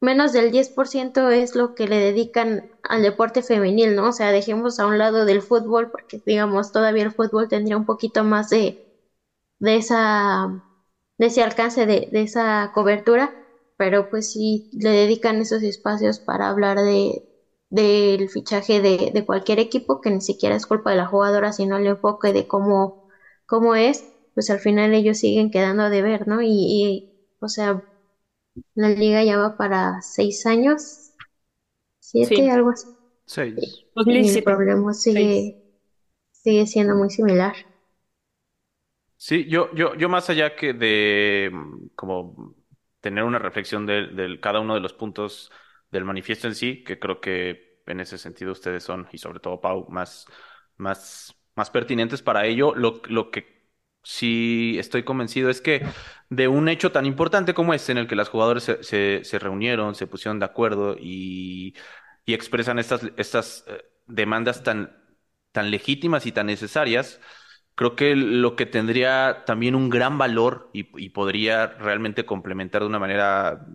[0.01, 4.09] menos del 10% es lo que le dedican al deporte femenil, ¿no?
[4.09, 7.85] O sea, dejemos a un lado del fútbol, porque digamos, todavía el fútbol tendría un
[7.87, 8.79] poquito más de,
[9.63, 10.65] de esa
[11.19, 13.33] de ese alcance de, de esa cobertura
[13.77, 17.29] pero pues sí le dedican esos espacios para hablar de
[17.71, 21.77] del fichaje de, de, cualquier equipo que ni siquiera es culpa de la jugadora sino
[21.77, 23.09] el enfoque de cómo
[23.47, 24.05] cómo es
[24.35, 27.09] pues al final ellos siguen quedando a deber no y,
[27.39, 27.85] o sea
[28.75, 31.13] la liga ya va para seis años
[32.01, 32.89] siete algo así.
[33.27, 33.55] Seis.
[34.07, 35.63] Y el problema sigue
[36.33, 37.55] sigue siendo muy similar
[39.25, 42.57] Sí, yo, yo, yo más allá que de mm, como
[43.01, 45.53] tener una reflexión de, cada uno de los puntos
[45.93, 49.61] del manifiesto en sí, que creo que en ese sentido ustedes son, y sobre todo
[49.61, 50.27] Pau, más,
[50.77, 53.71] más, más pertinentes para ello, lo, lo que
[54.03, 55.87] sí estoy convencido es que
[56.29, 59.39] de un hecho tan importante como este, en el que las jugadoras se, se, se
[59.39, 61.77] reunieron, se pusieron de acuerdo y,
[62.25, 64.97] y expresan estas, estas eh, demandas tan,
[65.53, 67.21] tan legítimas y tan necesarias,
[67.75, 72.99] Creo que lo que tendría también un gran valor y, podría realmente complementar de una
[72.99, 73.67] manera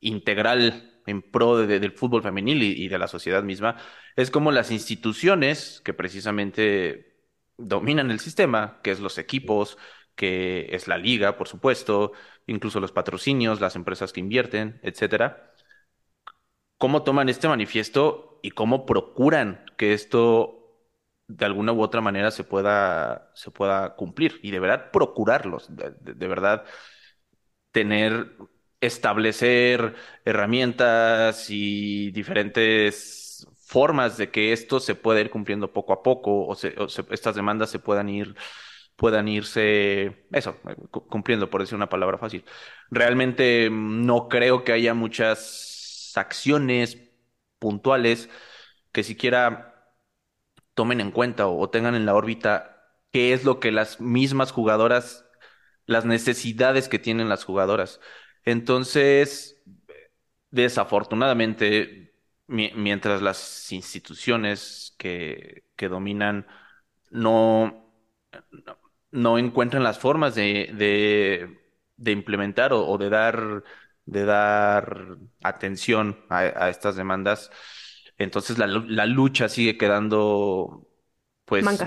[0.00, 3.76] integral en pro del fútbol femenil y, de la sociedad misma,
[4.16, 7.16] es como las instituciones que precisamente
[7.58, 9.78] dominan el sistema, que es los equipos,
[10.14, 12.12] que es la liga, por supuesto,
[12.46, 15.52] incluso los patrocinios, las empresas que invierten, etcétera.
[16.78, 20.61] ¿Cómo toman este manifiesto y cómo procuran que esto
[21.28, 26.28] de alguna u otra manera se pueda, se pueda cumplir y de verdad procurarlos, de,
[26.28, 26.64] verdad
[27.70, 28.36] tener,
[28.80, 29.94] establecer
[30.24, 36.54] herramientas y diferentes formas de que esto se pueda ir cumpliendo poco a poco o,
[37.10, 38.34] estas demandas se puedan ir,
[38.96, 40.56] puedan irse, eso,
[40.90, 42.44] cu- cumpliendo, por decir una palabra fácil.
[42.90, 46.98] Realmente mm, no creo que haya muchas acciones
[47.58, 48.28] puntuales
[48.92, 49.71] que siquiera
[50.74, 55.26] tomen en cuenta o, tengan en la órbita qué es lo que las mismas jugadoras,
[55.86, 58.00] las necesidades que tienen las jugadoras.
[58.44, 59.62] Entonces,
[60.50, 62.14] desafortunadamente,
[62.46, 66.46] mi- mientras las instituciones que, que dominan
[67.10, 67.94] no,
[69.10, 71.58] no, encuentran las formas de, de,
[71.96, 73.64] de implementar o, de dar,
[74.06, 77.50] de dar atención a estas demandas,
[78.18, 80.88] entonces la, la lucha sigue quedando,
[81.44, 81.84] pues,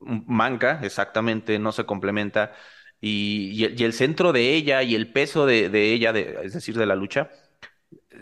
[0.00, 0.80] Manca.
[0.82, 2.52] exactamente, no se complementa.
[3.00, 6.38] Y, y el y el centro de ella y el peso de, de ella, de-
[6.44, 7.30] es decir, de la lucha,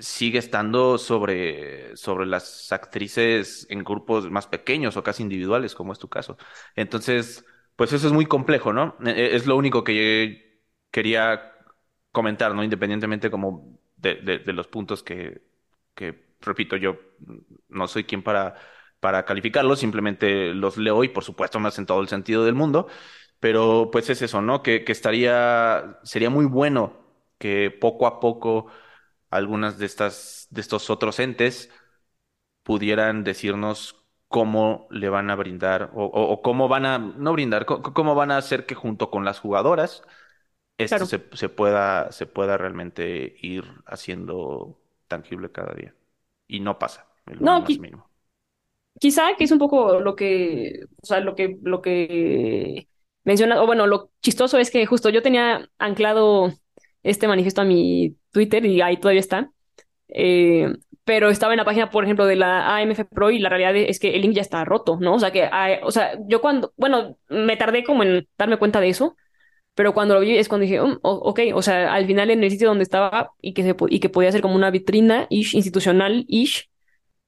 [0.00, 5.98] sigue estando sobre, sobre las actrices en grupos más pequeños o casi individuales, como es
[5.98, 6.36] tu caso.
[6.76, 7.44] Entonces,
[7.76, 8.96] pues eso es muy complejo, ¿no?
[9.04, 11.52] E- e- Es lo único que quería
[12.12, 12.64] comentar, ¿no?
[12.64, 15.42] Independientemente como de, de- de los puntos que,
[15.94, 16.98] que, repito, yo
[17.68, 18.54] no soy quien para,
[19.00, 22.88] para calificarlos, simplemente los leo y por supuesto me hacen todo el sentido del mundo,
[23.40, 24.62] pero pues es eso, ¿no?
[24.62, 26.94] Que, que estaría, sería muy bueno
[27.38, 28.66] que poco a poco
[29.30, 31.70] algunas de estas, de estos otros entes
[32.62, 37.64] pudieran decirnos cómo le van a brindar o, o- o cómo van a, no brindar,
[37.66, 40.02] cómo van a hacer que junto con las jugadoras
[40.78, 41.06] esto Claro.
[41.06, 45.94] se, se pueda, se pueda realmente ir haciendo tangible cada día.
[46.48, 47.06] Y no pasa,
[47.40, 48.10] No, más qui- mínimo.
[49.00, 52.88] quizá que es un poco lo que, o sea, lo que, lo que
[53.24, 56.52] menciona, o bueno, lo chistoso es que justo yo tenía anclado
[57.02, 59.50] este manifiesto a mi Twitter y ahí todavía está.
[60.08, 60.72] Eh,
[61.04, 63.98] pero estaba en la página, por ejemplo, de la AMF Pro y la realidad es
[64.00, 65.14] que el link ya está roto, ¿no?
[65.14, 68.80] O sea, que, hay- o sea, yo cuando, bueno, me tardé como en darme cuenta
[68.80, 69.16] de eso,
[69.78, 72.44] pero cuando lo vi es cuando dije, "Mm, o- ok, o sea, al final en
[72.44, 75.54] el sitio donde estaba y que, se, y que podía ser como una vitrina ish,
[75.56, 76.70] institucional ish,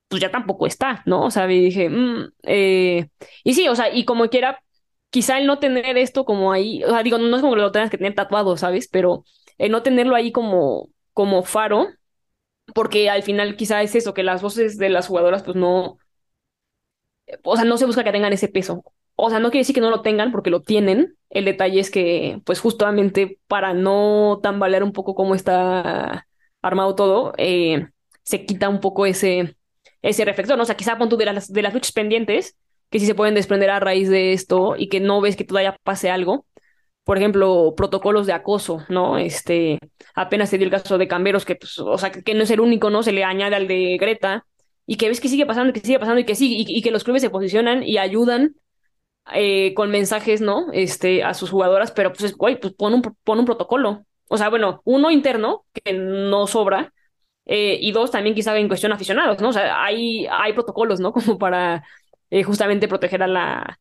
[0.09, 1.25] pues ya tampoco está, ¿no?
[1.25, 3.09] O sea, y dije, "Mm, eh",
[3.45, 4.63] y sí, o sea, y como quiera,
[5.11, 7.73] quizá el no tener esto como ahí, o sea, digo, no es como que lo
[7.73, 8.89] tengas que tener tatuado, ¿sabes?
[8.89, 9.25] Pero
[9.59, 11.89] el no tenerlo ahí como, como faro
[12.75, 15.99] porque al final quizá es eso, que las voces de las jugadoras pues no,
[17.45, 18.85] o sea, no se busca que tengan ese peso.
[19.23, 21.17] O sea, no quiere decir que no lo tengan porque lo tienen.
[21.29, 26.27] El detalle es que pues justamente para no tambalear un poco cómo está
[26.63, 27.89] armado todo, eh,
[28.23, 29.57] se quita un poco ese,
[30.03, 30.63] ese reflector, ¿no?
[30.63, 32.57] O sea, quizá pon tú de las, de las luchas pendientes
[32.91, 35.77] que sí se pueden desprender a raíz de esto y que no ves que todavía
[35.85, 36.47] pase algo.
[37.05, 39.19] Por ejemplo, protocolos de acoso, ¿no?
[39.19, 39.79] Este,
[40.15, 42.61] apenas se dio el caso de Camberos, que, pues, o sea, que, no es el
[42.61, 43.03] único, ¿no?
[43.03, 44.47] Se le añade al de Greta,
[44.87, 47.05] y que ves que sigue pasando, que sigue pasando, y que sigue, y que los
[47.05, 48.55] clubes se posicionan y ayudan
[49.33, 50.67] eh, con mensajes, ¿no?
[50.73, 54.05] Este, a sus jugadoras, pero pues, güey, pues pon un, pon un protocolo.
[54.29, 56.93] O sea, bueno, uno interno, que no sobra,
[57.47, 59.49] eh, y dos, también quizá en cuestión aficionados, ¿no?
[59.51, 61.13] O sea, hay, hay protocolos, ¿no?
[61.15, 61.85] Como para
[62.31, 63.79] eh, justamente proteger a la,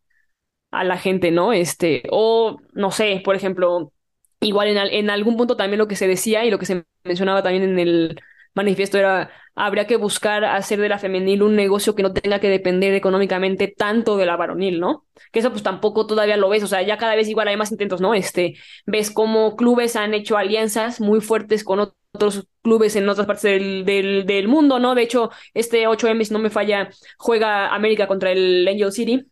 [0.71, 1.53] a la gente, ¿no?
[1.53, 3.91] Este, o no sé, por ejemplo,
[4.39, 7.43] igual en, en algún punto también lo que se decía y lo que se mencionaba
[7.43, 8.21] también en el
[8.59, 12.49] manifiesto era, habría que buscar hacer de la femenil un negocio que no tenga que
[12.49, 15.05] depender económicamente tanto de la varonil, ¿no?
[15.31, 17.71] Que eso pues tampoco todavía lo ves, o sea, ya cada vez igual hay más
[17.71, 18.13] intentos, ¿no?
[18.13, 18.55] Este,
[18.85, 23.43] ves cómo clubes han hecho alianzas muy fuertes con ot- otros clubes en otras partes
[23.43, 24.95] del, del, del mundo, ¿no?
[24.95, 29.25] De hecho, este 8M, si no me falla, juega América contra el Angel City.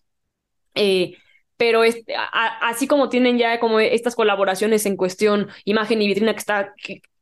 [0.76, 1.18] Eh,
[1.58, 2.24] pero es, a-
[2.66, 6.74] a- así como tienen ya como estas colaboraciones en cuestión imagen y vitrina que está,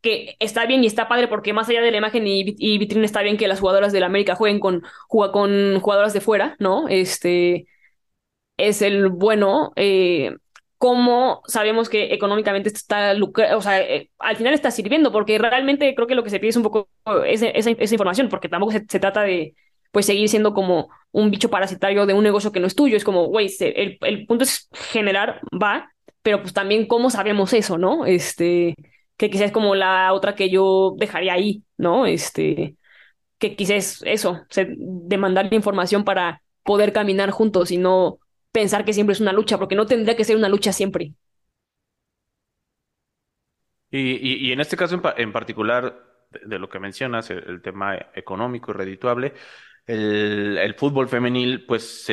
[0.01, 2.77] que, está bien y está padre porque más allá de la imagen y, vit- y
[2.77, 6.55] vitrina está bien que las jugadoras del América jueguen con, juga- con jugadoras de fuera,
[6.59, 6.87] ¿no?
[6.89, 7.67] Este
[8.57, 9.73] es el bueno.
[9.75, 10.35] Eh,
[10.77, 15.95] cómo sabemos que económicamente está lucra- o sea, eh, al final está sirviendo, porque realmente
[15.95, 16.89] creo que lo que se pide es un poco
[17.25, 19.55] esa, esa información, porque tampoco se, se trata de
[19.91, 22.97] pues seguir siendo como un bicho parasitario de un negocio que no es tuyo.
[22.97, 25.91] Es como, güey, el, el punto es generar, va,
[26.21, 28.05] pero pues también cómo sabemos eso, ¿no?
[28.05, 28.75] Este,
[29.17, 32.05] que quizás es como la otra que yo dejaría ahí, ¿no?
[32.05, 32.75] Este,
[33.39, 38.19] que quizás eso, se, demandar información para poder caminar juntos y no
[38.51, 41.13] pensar que siempre es una lucha, porque no tendría que ser una lucha siempre.
[43.91, 47.39] Y, y- en este caso en, pa- en particular, de, de lo que mencionas, el,
[47.47, 49.33] el tema económico y redituable,
[49.87, 52.07] el, fútbol femenil, pues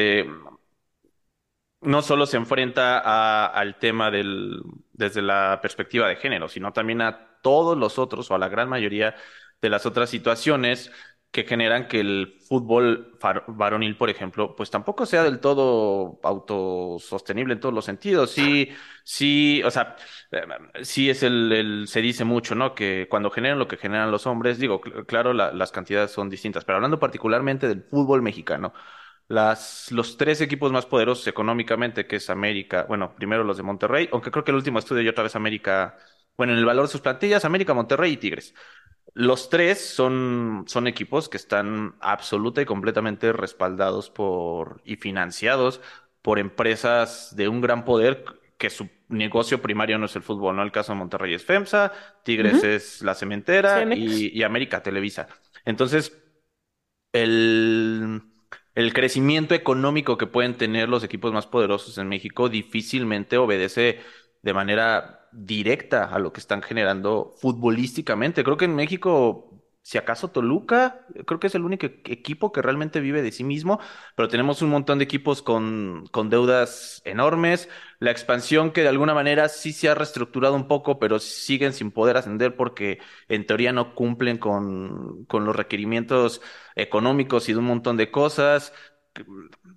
[1.81, 4.63] no solo se enfrenta al tema del,
[4.93, 8.69] desde la perspectiva de género, sino también a todos los otros o a la gran
[8.69, 9.17] mayoría
[9.61, 10.91] de las otras situaciones
[11.33, 13.19] que generan que el fútbol
[13.49, 18.31] varonil, por ejemplo, pues tampoco sea del todo autosostenible en todos los sentidos.
[18.33, 18.69] Sí,
[19.03, 19.97] sí, o sea,
[20.31, 20.43] eh,
[20.83, 22.75] sí es el, se dice mucho, ¿no?
[22.75, 26.77] Que cuando generan lo que generan los hombres, digo, claro, las cantidades son distintas, pero
[26.77, 28.75] hablando particularmente del fútbol mexicano,
[29.29, 34.09] las, los tres equipos más poderosos económicamente, que es América, bueno, primero los de Monterrey,
[34.13, 35.97] aunque creo que el último estudio y otra vez América,
[36.37, 38.55] bueno, en el valor de sus plantillas, América, Monterrey y Tigres.
[39.15, 45.81] Los tres son, son equipos que están absoluta y completamente respaldados por y financiados
[46.23, 48.25] por empresas de un gran poder
[48.57, 50.63] que su negocio primario no es el fútbol, ¿no?
[50.63, 51.93] El caso de Monterrey es FEMSA,
[52.25, 55.27] Tigres es la cementera y, y, América Televisa.
[55.65, 56.17] Entonces,
[57.13, 58.23] el,
[58.75, 64.01] el crecimiento económico que pueden tener los equipos más poderosos en México difícilmente obedece
[64.43, 68.45] de manera directa a lo que están generando futbolísticamente.
[68.45, 73.01] Creo que en México, si acaso Toluca, creo que es el único equipo que realmente
[73.01, 73.81] vive de sí mismo,
[74.15, 77.69] pero tenemos un montón de equipos con, con deudas enormes.
[77.99, 81.91] La expansión que de alguna manera sí se ha reestructurado un poco, pero siguen sin
[81.91, 86.43] poder ascender porque en teoría no cumplen con, con los requerimientos
[86.77, 88.73] económicos y de un montón de cosas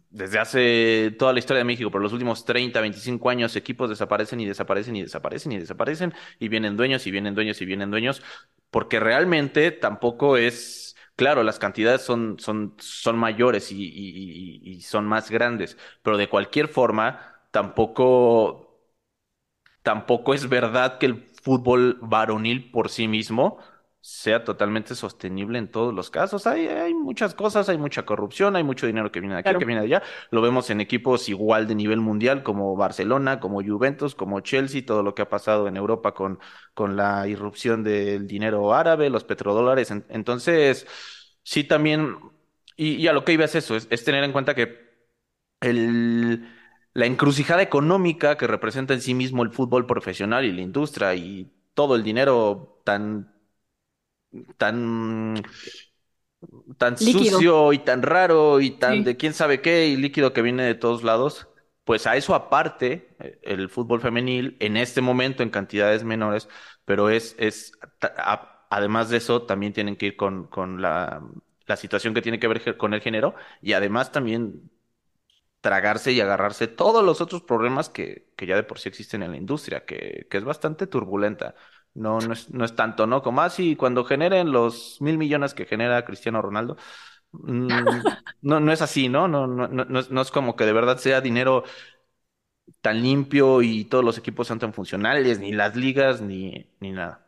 [0.09, 4.39] desde hace toda la historia de México, por los últimos 30, 25 años, equipos desaparecen
[4.39, 8.21] y desaparecen y desaparecen y desaparecen y vienen dueños y vienen dueños y vienen dueños,
[8.69, 15.05] porque realmente tampoco es, claro, las cantidades son, son, son mayores y, y, y son
[15.05, 18.79] más grandes, pero de cualquier forma, tampoco,
[19.83, 23.59] tampoco es verdad que el fútbol varonil por sí mismo
[24.07, 26.45] sea totalmente sostenible en todos los casos.
[26.45, 29.65] Hay, hay muchas cosas, hay mucha corrupción, hay mucho dinero que viene de aquí, que
[29.65, 30.03] viene de allá.
[30.29, 35.01] Lo vemos en equipos igual de nivel mundial como Barcelona, como Juventus, como Chelsea, todo
[35.01, 36.37] lo que ha pasado en Europa con,
[36.75, 39.89] con la irrupción del dinero árabe, los petrodólares.
[39.89, 40.85] Entonces,
[41.41, 42.15] sí también,
[42.77, 44.85] y, a lo que iba es eso, es, es tener en cuenta que
[45.61, 46.47] el,
[46.93, 51.51] la encrucijada económica que representa en sí mismo el fútbol profesional y la industria y
[51.73, 53.34] todo el dinero tan
[54.57, 55.43] tan
[56.77, 60.63] tan sucio y tan raro y tan de quién sabe qué y líquido que viene
[60.63, 61.47] de todos lados,
[61.83, 66.47] pues a eso aparte, eh, el fútbol femenil en este momento en cantidades menores,
[66.85, 67.71] pero es, es
[68.69, 71.23] además de eso también tienen que ir con, con la,
[71.67, 74.69] la situación que tiene que ver con el género y además también
[75.61, 79.31] tragarse y agarrarse todos los otros problemas que, que ya de por sí existen en
[79.31, 81.55] la industria, que, que es bastante turbulenta.
[81.95, 83.21] No, no es, no es tanto, ¿no?
[83.23, 86.77] Como así, cuando generen los mil millones que genera Cristiano Ronaldo,
[87.33, 88.01] mm,
[88.41, 89.27] no, no es así, ¿no?
[89.29, 91.63] No, no, no, no es como que de verdad sea dinero
[92.81, 97.25] tan limpio y todos los equipos sean tan funcionales, ni las ligas, ni, ni nada.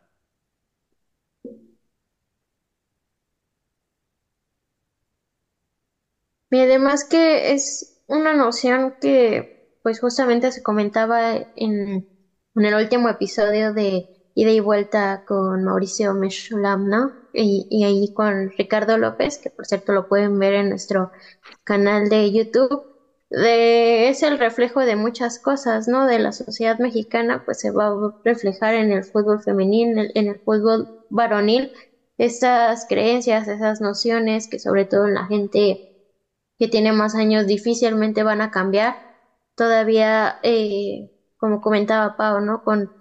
[6.50, 12.06] Y además que es una noción que pues justamente se comentaba en,
[12.54, 14.08] en el último episodio de
[14.38, 17.12] ida y vuelta con Mauricio Meshulam, ¿no?
[17.32, 21.10] Y, y, ahí con Ricardo López, que por cierto lo pueden ver en nuestro
[21.64, 22.84] canal de YouTube.
[23.30, 26.06] Es el reflejo de muchas cosas, ¿no?
[26.06, 30.38] De la sociedad mexicana, pues se va a reflejar en el fútbol femenino, en el,
[30.38, 31.72] fútbol varonil,
[32.16, 35.96] esas creencias, esas nociones que sobre todo en la gente
[36.60, 38.94] que tiene más años difícilmente van a cambiar.
[39.56, 42.62] Todavía, eh, como comentaba Pau, ¿no?
[42.62, 42.97] Con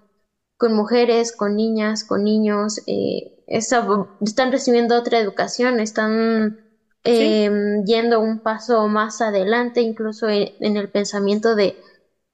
[0.58, 6.60] con mujeres, con niñas, con niños, eh, están recibiendo otra educación, están
[7.04, 11.78] em, yendo un paso más adelante, incluso en, el pensamiento de,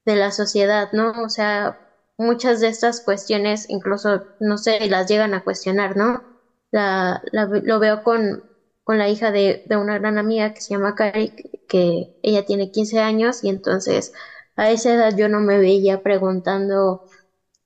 [0.04, 1.12] de, la sociedad, ¿no?
[1.24, 1.78] O sea,
[2.18, 6.24] muchas de estas cuestiones, incluso, no sé, las llegan a cuestionar, ¿no?
[6.70, 8.42] La, lo veo con,
[8.82, 11.32] con la hija de, de, una gran amiga que se llama Cari,
[11.68, 14.12] que ella tiene 15 años y entonces
[14.56, 17.06] a esa edad yo no me veía preguntando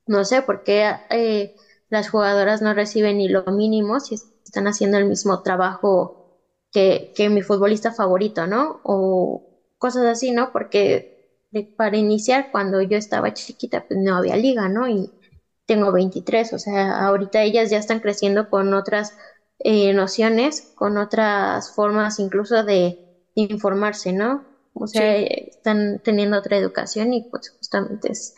[0.09, 1.55] no sé por qué eh,
[1.91, 6.17] las jugadoras no reciben ni lo mínimo si están haciendo el mismo trabajo
[6.73, 8.81] que, que mi futbolista favorito, ¿no?
[8.85, 9.45] O
[9.79, 10.53] cosas así, ¿no?
[10.53, 11.19] Porque
[11.77, 14.89] para iniciar, cuando yo estaba chiquita, pues no había liga, ¿no?
[14.89, 15.11] Y
[15.67, 19.15] tengo 23, o sea, ahorita ellas ya están creciendo con otras
[19.61, 22.99] eh, nociones, con otras formas incluso de
[23.35, 24.45] informarse, ¿no?
[24.75, 28.35] O sea, están teniendo otra educación y pues justamente es,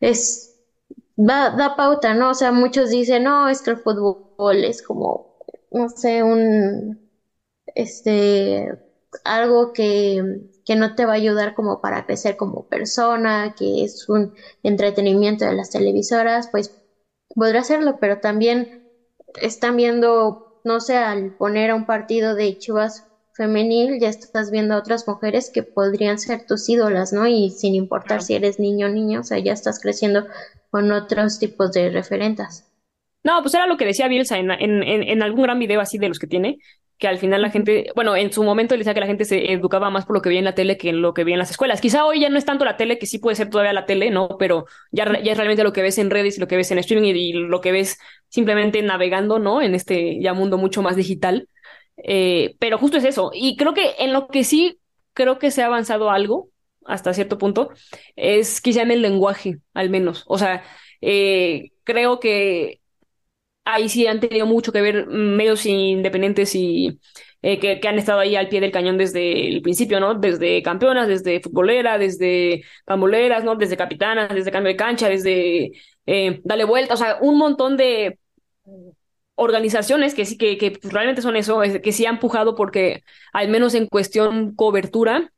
[0.00, 0.55] es
[1.16, 2.30] da, da pauta, ¿no?
[2.30, 4.16] O sea, muchos dicen, no, es que el fútbol
[4.64, 5.26] es como,
[5.70, 6.98] no sé, un,
[7.74, 8.68] este,
[9.24, 10.22] algo que,
[10.64, 15.44] que no te va a ayudar como para crecer como persona, que es un entretenimiento
[15.46, 16.72] de las televisoras, pues
[17.34, 18.68] podrá hacerlo, pero también
[19.40, 23.04] están viendo no sé, al poner a un partido de Chivas
[23.34, 27.26] femenil, ya estás viendo a otras mujeres que podrían ser tus ídolas, ¿no?
[27.28, 30.24] Y sin importar si eres niño o niña, o sea, ya estás creciendo
[30.76, 32.70] con otros tipos de referentas.
[33.24, 36.10] No, pues era lo que decía Bielsa en, en, en, algún gran video así de
[36.10, 36.58] los que tiene,
[36.98, 39.52] que al final la gente, bueno, en su momento le decía que la gente se
[39.52, 41.38] educaba más por lo que veía en la tele que en lo que veía en
[41.38, 41.80] las escuelas.
[41.80, 44.10] Quizá hoy ya no es tanto la tele, que sí puede ser todavía la tele,
[44.10, 44.36] ¿no?
[44.38, 46.78] Pero ya, ya es realmente lo que ves en redes y lo que ves en
[46.78, 47.98] streaming y, y lo que ves
[48.28, 49.62] simplemente navegando, ¿no?
[49.62, 51.48] En este ya mundo mucho más digital.
[51.96, 53.30] Eh, pero justo es eso.
[53.32, 54.78] Y creo que en lo que sí
[55.14, 56.50] creo que se ha avanzado algo
[56.86, 57.70] hasta cierto punto
[58.16, 60.24] es quizá en el lenguaje, al menos.
[60.26, 60.62] O sea,
[61.00, 62.80] eh, creo que
[63.64, 67.00] ahí sí han tenido mucho que ver medios independientes y
[67.42, 70.14] eh, que, han estado ahí al pie del cañón desde el principio, ¿no?
[70.14, 73.56] Desde campeonas, desde futbolera, desde pamboleras, ¿no?
[73.56, 75.72] Desde capitanas, desde cambio de cancha, desde
[76.06, 78.18] eh, dale vuelta, o sea, un montón de
[79.34, 83.74] organizaciones que sí, que, que realmente son eso, que sí han empujado porque al menos
[83.74, 85.32] en cuestión cobertura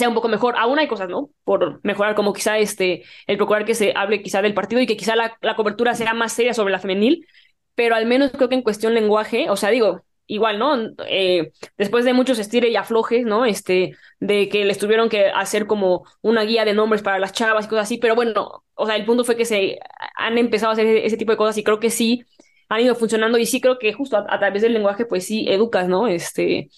[0.00, 0.56] sea un poco mejor.
[0.58, 1.30] Aún hay cosas, ¿no?
[1.44, 4.96] Por mejorar, como quizá este, el procurar que se hable quizá del partido y que
[4.96, 7.26] quizá la, cobertura sea más seria sobre la femenil,
[7.74, 10.76] pero al menos creo que en cuestión lenguaje, o sea, digo, igual, ¿no?
[11.08, 13.44] Eh, después de muchos estire y aflojes, ¿no?
[13.44, 17.66] Este, de que les tuvieron que hacer como una guía de nombres para las chavas
[17.66, 19.78] y cosas así, pero bueno, o sea, el punto fue que se
[20.16, 22.24] han empezado a hacer ese tipo de cosas y creo que sí
[22.70, 25.88] han ido funcionando y sí creo que justo a, través del lenguaje pues sí educas,
[25.88, 26.06] ¿no?
[26.06, 26.70] Este,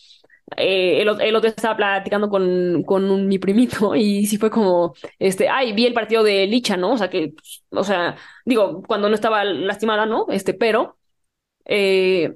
[0.56, 5.72] eh, el, otro estaba platicando con, con mi primito y sí fue como, este, ay,
[5.72, 6.92] vi el partido de Licha, ¿no?
[6.92, 7.34] O sea que,
[7.70, 10.26] o sea, digo, cuando no estaba lastimada, ¿no?
[10.30, 10.98] Este, pero,
[11.64, 12.34] eh,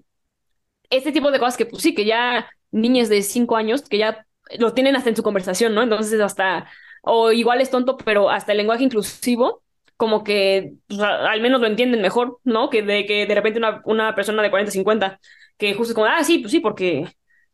[0.91, 4.27] este tipo de cosas que pues sí, que ya niñas de cinco años, que ya
[4.59, 5.83] lo tienen hasta en su conversación, ¿no?
[5.83, 6.69] Entonces hasta,
[7.03, 9.63] o igual es tonto, pero hasta el lenguaje inclusivo
[9.97, 12.71] como que pues, al menos lo entienden mejor, ¿no?
[12.71, 15.21] Que de que de repente una, una persona de 40, 50,
[15.57, 17.07] que justo como, ah, sí, pues sí, porque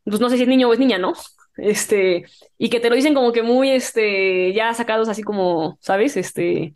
[0.05, 1.13] pues no sé si es niño o es niña, ¿no?
[1.57, 2.25] Este,
[2.59, 6.17] y que te lo dicen como que muy, este, ya sacados así como, ¿sabes?
[6.17, 6.75] Este,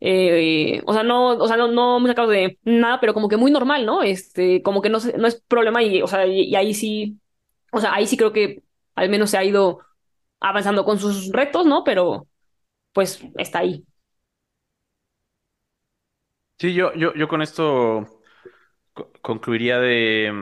[0.00, 3.36] eh, o sea, no, o sea, no, no muy sacados de nada, pero como que
[3.36, 4.02] muy normal, ¿no?
[4.02, 7.20] Este, como que no, no es problema y, o sea, y, y ahí sí,
[7.72, 8.62] o sea, ahí sí creo que
[8.94, 9.80] al menos se ha ido
[10.40, 11.84] avanzando con sus retos, ¿no?
[11.84, 12.28] Pero,
[12.94, 13.84] pues, está ahí.
[16.58, 18.06] Sí, yo, yo, yo con esto
[19.22, 20.32] concluiría de,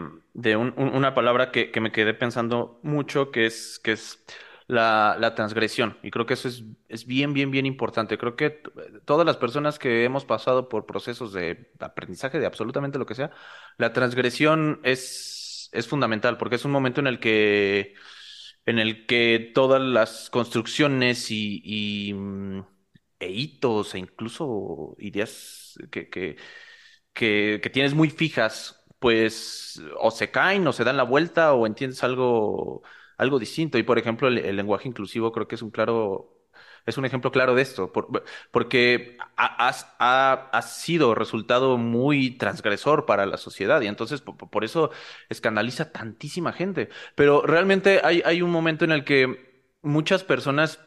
[0.41, 4.25] de un, una palabra que, que, me quedé pensando mucho, que es, que es
[4.67, 5.99] la, la transgresión.
[6.03, 8.19] Y creo que eso es, es bien, bien, bien importante.
[8.19, 8.63] Creo que
[9.05, 13.31] todas las personas que hemos pasado por procesos de aprendizaje, de absolutamente lo que sea,
[13.79, 17.95] la transgresión es, es fundamental, porque es un momento en el que,
[18.67, 22.15] en el que todas las construcciones y, y
[23.21, 26.37] e hitos e incluso ideas que, que,
[27.13, 32.05] que, tienes muy fijas, pues o se caen o se dan la vuelta o entiendes
[32.05, 32.83] algo,
[33.19, 33.79] algo distinto.
[33.79, 36.47] Y por ejemplo, el, lenguaje inclusivo creo que es un claro,
[36.87, 37.93] es un ejemplo claro de esto,
[38.53, 39.69] porque ha,
[40.53, 44.91] ha, sido resultado muy transgresor para la sociedad y entonces por, eso
[45.29, 46.91] escandaliza tantísima gente.
[47.17, 50.81] Pero realmente hay, hay un momento en el que muchas personas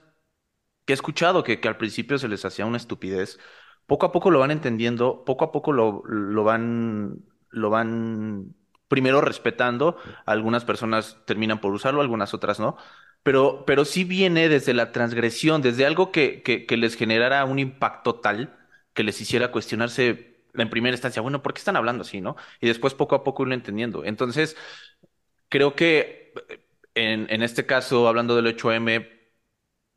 [0.86, 3.40] que he escuchado que, que al principio se les hacía una estupidez,
[3.86, 8.56] poco a poco lo van entendiendo, poco a poco lo, lo van, lo van
[8.88, 9.98] primero respetando.
[10.26, 12.78] Algunas personas terminan por usarlo, algunas otras no.
[13.24, 18.16] Pero, pero sí viene desde la transgresión, desde algo que, que, les generara un impacto
[18.16, 18.58] tal
[18.94, 22.36] que les hiciera cuestionarse en primera instancia, bueno, ¿por qué están hablando así, no?
[22.62, 24.04] Y después poco a poco irlo entendiendo.
[24.06, 24.56] Entonces,
[25.50, 26.34] creo que
[26.96, 29.23] en, en este caso, hablando del 8M,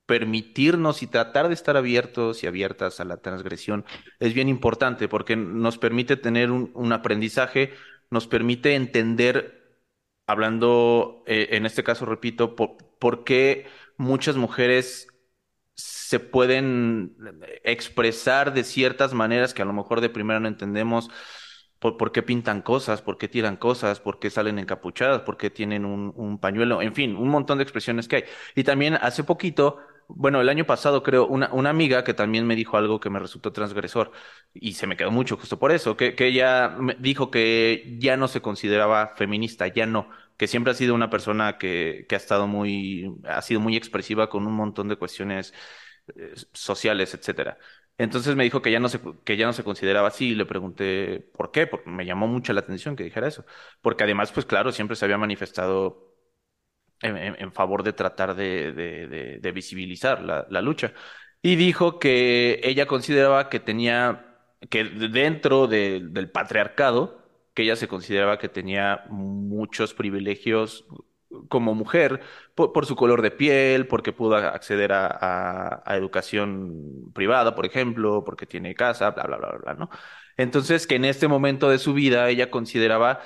[0.06, 3.84] permitirnos y tratar de estar abiertos y abiertas a la transgresión
[4.20, 7.72] es bien importante porque nos permite tener un, aprendizaje,
[8.08, 9.80] nos permite entender,
[10.26, 15.08] hablando eh, en este caso, repito, por, qué muchas mujeres
[15.74, 17.16] se pueden
[17.64, 21.10] expresar de ciertas maneras que a lo mejor de primera no entendemos.
[21.78, 25.50] Por, por, qué pintan cosas, por qué tiran cosas, por qué salen encapuchadas, por qué
[25.50, 28.24] tienen un, pañuelo, en fin, un montón de expresiones que hay.
[28.54, 29.78] Y también hace poquito
[30.08, 33.18] bueno, el año pasado creo, una, una amiga que también me dijo algo que me
[33.18, 34.12] resultó transgresor
[34.54, 38.16] y se me quedó mucho justo por eso, que, que ella me dijo que ya
[38.16, 42.18] no se consideraba feminista, ya no, que siempre ha sido una persona que, que ha
[42.18, 45.52] estado muy, ha sido muy expresiva con un montón de cuestiones
[46.16, 47.58] eh, sociales, etcétera.
[47.98, 50.44] Entonces me dijo que ya no se, que ya no se consideraba así y le
[50.46, 53.44] pregunté por qué, porque me llamó mucho la atención que dijera eso.
[53.80, 56.15] Porque además, pues claro, siempre se había manifestado
[57.00, 60.92] en, favor de tratar de, de, visibilizar la, la, lucha.
[61.42, 64.36] Y dijo que ella consideraba que tenía,
[64.70, 67.26] que dentro del patriarcado
[67.56, 70.86] que ella se consideraba que tenía muchos privilegios
[71.48, 72.20] como mujer
[72.54, 78.46] por, su color de piel, porque pudo acceder a, a, educación privada, por ejemplo, porque
[78.46, 79.90] tiene casa, bla, bla, bla, bla, ¿no?
[80.36, 83.20] Entonces, que en este momento de su vida ella consideraba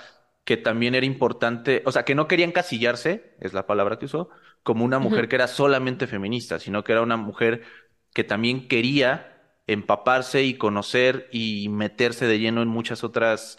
[0.44, 4.30] que también era importante, o sea, que no quería encasillarse, es la palabra que usó,
[4.62, 7.62] como una mujer que era solamente feminista, sino que era una mujer
[8.12, 9.30] que también quería
[9.66, 13.58] empaparse y conocer y meterse de lleno en muchas otras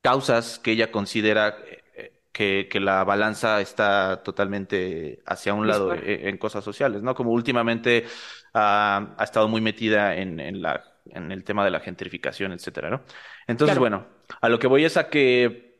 [0.00, 1.56] causas que ella considera
[1.94, 7.14] eh, que, que la balanza está totalmente hacia un lado eh, en, cosas sociales, ¿no?
[7.14, 8.06] Como últimamente
[8.54, 13.02] ha estado muy metida en, en, la, en el tema de la gentrificación, etcétera, ¿no?
[13.46, 14.06] Entonces, bueno,
[14.40, 15.71] a lo que voy es a que,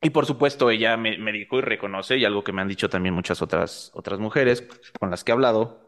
[0.00, 2.88] y por supuesto, ella me, me dijo y reconoce, y algo que me han dicho
[2.88, 4.62] también muchas otras, otras mujeres
[5.00, 5.86] con las que he hablado,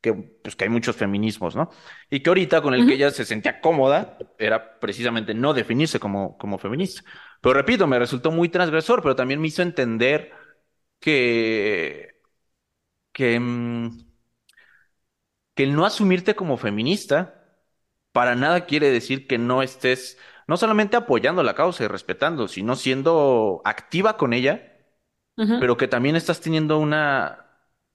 [0.00, 1.70] que, pues, que hay muchos feminismos, ¿no?
[2.10, 6.36] Y que ahorita con el que ella se sentía cómoda era precisamente no definirse como,
[6.38, 7.02] como feminista.
[7.40, 10.32] Pero repito, me resultó muy transgresor, pero también me hizo entender
[11.00, 12.16] que,
[13.12, 13.90] que, mm,
[15.54, 17.58] que el no asumirte como feminista
[18.12, 20.18] para nada quiere decir que no estés
[20.52, 24.76] no solamente apoyando la causa y respetando, sino siendo activa con ella,
[25.34, 27.46] pero que también estás teniendo una,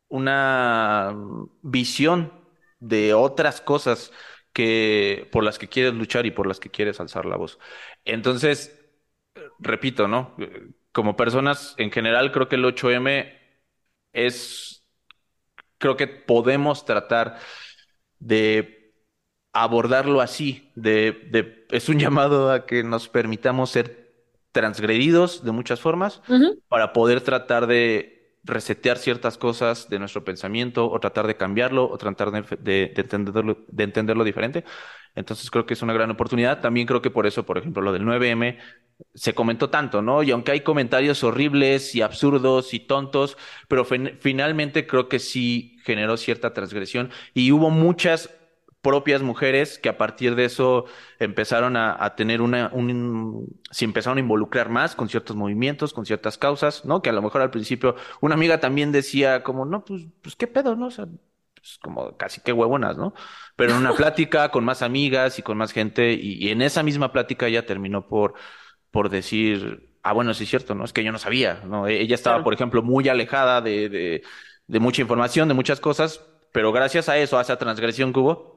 [0.08, 1.16] una
[1.62, 2.34] visión
[2.80, 4.12] de otras cosas
[4.54, 7.60] que por las que quieres luchar y por las que quieres alzar la voz.
[8.06, 8.76] Entonces,
[9.60, 10.36] repito, ¿no?
[10.92, 13.38] Como personas en general, creo que el 8M
[14.14, 14.84] es,
[15.78, 17.38] creo que podemos tratar
[18.18, 18.77] de
[19.64, 24.08] abordarlo así, de, de, es un llamado a que nos permitamos ser
[24.52, 26.22] transgredidos de muchas formas
[26.68, 31.98] para poder tratar de resetear ciertas cosas de nuestro pensamiento o tratar de cambiarlo o
[31.98, 34.64] tratar de, entenderlo, de entenderlo diferente.
[35.16, 36.62] Entonces creo que es una gran oportunidad.
[36.62, 38.58] También creo que por eso, por ejemplo, lo del 9M
[39.14, 40.24] se comentó tanto, ¿no?
[40.24, 43.38] Y aunque hay comentarios horribles y absurdos y tontos,
[43.68, 48.30] pero finalmente creo que sí generó cierta transgresión y hubo muchas
[48.82, 50.86] propias mujeres que a partir de eso
[51.20, 56.38] empezaron a, tener una, un, se empezaron a involucrar más con ciertos movimientos, con ciertas
[56.38, 57.02] causas, ¿no?
[57.02, 60.48] Que a lo mejor al principio una amiga también decía como, no, pues, pues qué
[60.48, 60.88] pedo, ¿no?
[60.88, 61.08] O sea,
[61.56, 63.14] pues como casi qué huevonas, ¿no?
[63.56, 67.12] Pero en una plática con más amigas y con más gente y, en esa misma
[67.12, 68.36] plática ella terminó por,
[68.92, 70.86] por decir, ah, bueno, sí es cierto, ¿no?
[70.86, 71.88] Es que yo no sabía, ¿no?
[71.88, 74.24] E-, ella estaba, por ejemplo, muy alejada de, de,
[74.68, 76.24] de mucha información, de muchas cosas,
[76.54, 78.57] pero gracias a eso, a esa transgresión que hubo,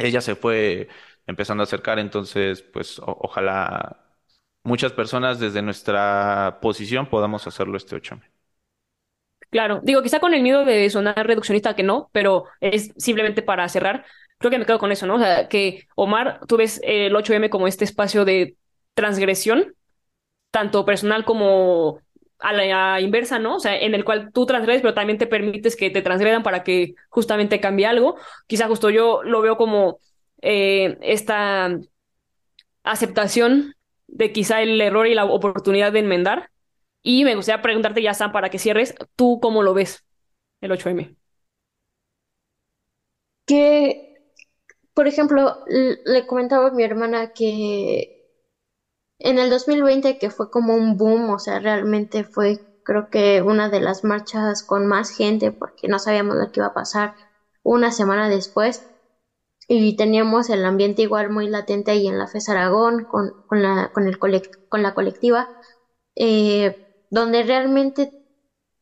[0.00, 0.88] ella se fue
[1.26, 4.04] empezando a acercar, entonces, pues ojalá
[4.64, 8.20] muchas personas desde nuestra posición podamos hacerlo este 8
[9.50, 13.68] Claro, digo, quizá con el miedo de sonar reduccionista que no, pero es simplemente para
[13.68, 14.04] cerrar.
[14.38, 15.16] Creo que me quedo con eso, ¿no?
[15.16, 18.56] O sea, que Omar, tú ves el 8M como este espacio de
[18.94, 19.74] transgresión,
[20.50, 22.00] tanto personal como
[22.40, 23.56] a la inversa, ¿no?
[23.56, 26.62] O sea, en el cual tú transgredes, pero también te permites que te transgredan para
[26.62, 28.16] que justamente cambie algo.
[28.46, 30.00] Quizá justo yo lo veo como
[30.42, 31.78] eh, esta
[32.82, 33.74] aceptación
[34.06, 36.50] de quizá el error y la oportunidad de enmendar.
[37.02, 40.04] Y me gustaría preguntarte ya, Sam, para que cierres, ¿tú cómo lo ves
[40.60, 41.16] el 8M?
[43.46, 44.22] Que,
[44.94, 48.19] por ejemplo, le comentaba a mi hermana que
[49.20, 53.68] en el 2020, que fue como un boom, o sea, realmente fue creo que una
[53.68, 57.14] de las marchas con más gente porque no sabíamos lo que iba a pasar
[57.62, 58.82] una semana después.
[59.68, 63.90] Y teníamos el ambiente igual muy latente ahí en la FES Aragón con, con, la,
[63.92, 65.48] con, la colectiva,
[66.16, 66.76] eh,
[67.10, 68.10] donde realmente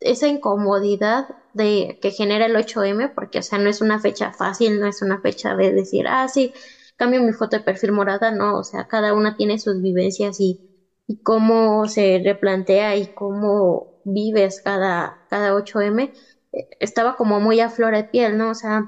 [0.01, 4.81] esa incomodidad de que genera el 8M, porque o sea, no es una fecha fácil,
[4.81, 6.53] no es una fecha de decir, ah, sí,
[6.99, 10.61] cambio mi foto de perfil morada, no, o sea, cada una tiene sus vivencias y,
[11.09, 16.13] y cómo se replantea y cómo vives cada, cada 8M,
[16.53, 18.51] eh, estaba como muy a flor de piel, ¿no?
[18.51, 18.83] O sea,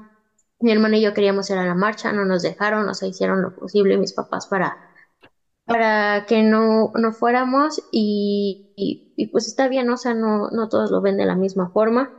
[0.59, 3.41] mi hermano y yo queríamos ir a la marcha, no nos dejaron, o sea, hicieron
[3.43, 4.77] lo posible mis papás para,
[5.65, 10.91] para que no, no fuéramos y, y, pues está bien, o sea, no, no todos
[10.91, 12.11] lo ven de la misma forma.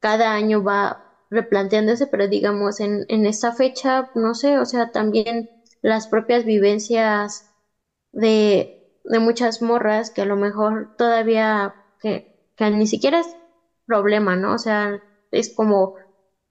[0.00, 5.50] Cada año va replanteándose, pero digamos en, en esta fecha, no sé, o sea, también
[5.82, 7.46] las propias vivencias
[8.12, 13.36] de, de muchas morras que a lo mejor todavía que, que ni siquiera es
[13.86, 14.54] problema, ¿no?
[14.54, 15.94] O sea, es como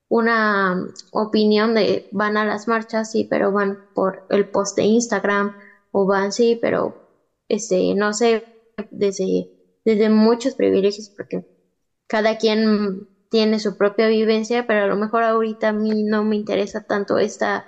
[0.10, 0.76] una
[1.12, 5.56] opinión de van a las marchas, sí, pero van por el post de Instagram
[5.92, 7.00] o van, sí, pero
[7.48, 8.46] este, no sé,
[8.92, 9.50] desde,
[9.86, 11.46] desde muchos privilegios, porque
[12.08, 16.36] cada quien tiene su propia vivencia, pero a lo mejor ahorita a mí no me
[16.36, 17.66] interesa tanto esta,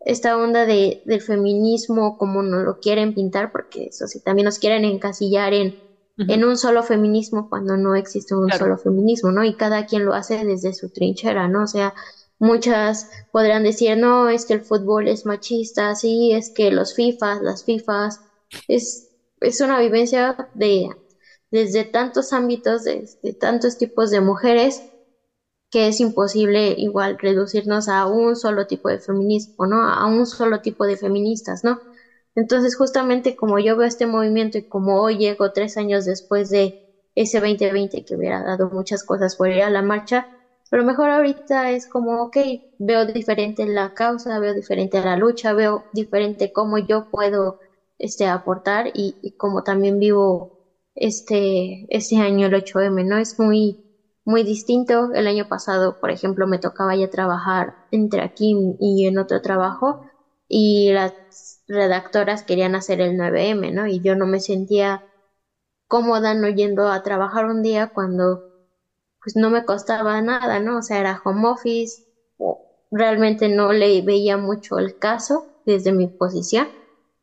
[0.00, 4.58] esta onda de, del feminismo como no lo quieren pintar, porque eso sí, también nos
[4.58, 5.78] quieren encasillar en,
[6.16, 9.44] en un solo feminismo cuando no existe un solo feminismo, ¿no?
[9.44, 11.64] Y cada quien lo hace desde su trinchera, ¿no?
[11.64, 11.92] O sea,
[12.38, 17.42] muchas podrán decir, no, es que el fútbol es machista, sí, es que los FIFAs,
[17.42, 18.22] las FIFAs,
[18.66, 19.10] es,
[19.42, 20.88] es una vivencia de
[21.50, 24.84] desde tantos ámbitos, desde tantos tipos de mujeres,
[25.70, 29.82] que es imposible igual reducirnos a un solo tipo de feminismo, ¿no?
[29.84, 31.80] A un solo tipo de feministas, ¿no?
[32.34, 36.76] Entonces, justamente como yo veo este movimiento y como hoy llego tres años después de
[37.14, 40.28] ese 2020 que hubiera dado muchas cosas por ir a la marcha,
[40.70, 42.36] pero mejor ahorita es como, ok,
[42.78, 47.56] veo diferente la causa, veo diferente la lucha, veo diferente cómo yo puedo
[47.98, 50.52] este, aportar y, y como también vivo
[50.96, 53.18] este, este año el 8M, ¿no?
[53.18, 53.78] Es muy,
[54.24, 55.10] muy distinto.
[55.14, 60.00] El año pasado, por ejemplo, me tocaba ya trabajar entre aquí y en otro trabajo
[60.48, 61.12] y las
[61.68, 63.86] redactoras querían hacer el 9M, ¿no?
[63.86, 65.02] Y yo no me sentía
[65.88, 68.42] cómoda no yendo a trabajar un día cuando
[69.22, 70.78] pues no me costaba nada, ¿no?
[70.78, 72.02] O sea, era home office,
[72.90, 76.68] realmente no le veía mucho el caso desde mi posición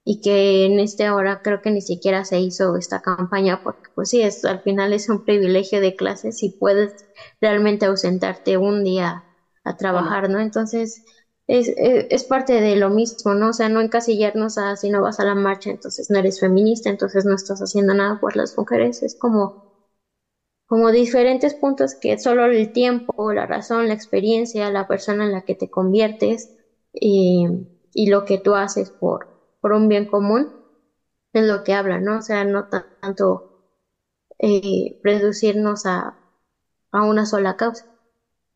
[0.06, 4.10] y que en este ahora creo que ni siquiera se hizo esta campaña porque pues
[4.10, 7.06] sí, es, al final es un privilegio de clase si puedes
[7.42, 9.24] realmente ausentarte un día
[9.64, 10.40] a trabajar, ¿no?
[10.40, 11.04] Entonces
[11.48, 13.50] es, es, parte de lo mismo, ¿no?
[13.50, 16.90] O sea, no encasillarnos a si no vas a la marcha, entonces no eres feminista,
[16.90, 19.74] entonces no estás haciendo nada por las mujeres, es como
[20.66, 25.42] como diferentes puntos que solo el tiempo, la razón, la experiencia, la persona en la
[25.46, 26.50] que te conviertes
[26.92, 27.48] y,
[27.94, 29.33] y lo que tú haces por,
[29.64, 30.54] por un bien común,
[31.34, 32.20] es lo que habla, ¿no?
[32.20, 32.68] O sea, no
[33.02, 33.46] tanto
[34.40, 36.18] eh, reducirnos a,
[36.94, 37.86] a una sola causa.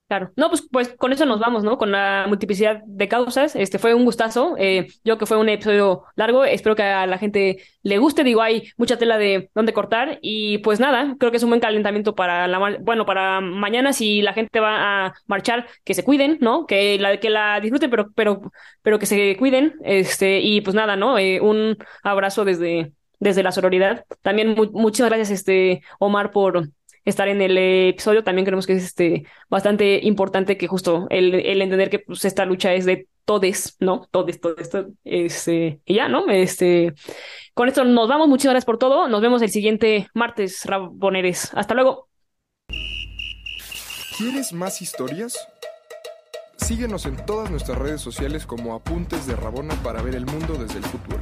[0.07, 1.77] Claro, no, pues, pues con eso nos vamos, ¿no?
[1.77, 3.57] Con la multiplicidad de causas.
[3.57, 4.55] Este fue un gustazo.
[4.57, 8.23] Eh, yo que fue un episodio largo, espero que a la gente le guste.
[8.23, 10.19] Digo, hay mucha tela de dónde cortar.
[10.21, 14.21] Y pues nada, creo que es un buen calentamiento para la bueno, para mañana, si
[14.21, 16.67] la gente va a marchar, que se cuiden, ¿no?
[16.67, 18.41] Que la, que la disfruten, pero, pero,
[18.81, 19.73] pero que se cuiden.
[19.83, 21.17] Este, y pues nada, ¿no?
[21.17, 24.05] Eh, un abrazo desde, desde la sororidad.
[24.21, 26.69] También muchas gracias, este, Omar, por
[27.09, 28.23] estar en el episodio.
[28.23, 32.73] También creemos que es este, bastante importante que justo el, entender que pues, esta lucha
[32.73, 34.07] es de todes, ¿no?
[34.11, 34.87] Todes, todo esto.
[35.03, 36.29] Este, y ya, ¿no?
[36.29, 36.93] Este,
[37.53, 38.27] con esto nos vamos.
[38.27, 39.07] Muchas gracias por todo.
[39.07, 41.51] Nos vemos el siguiente martes, Raboneres.
[41.53, 42.09] Hasta luego.
[44.17, 45.37] ¿Quieres más historias?
[46.57, 50.79] Síguenos en todas nuestras redes sociales como Apuntes de Rabona para ver el mundo desde
[50.79, 51.21] el fútbol.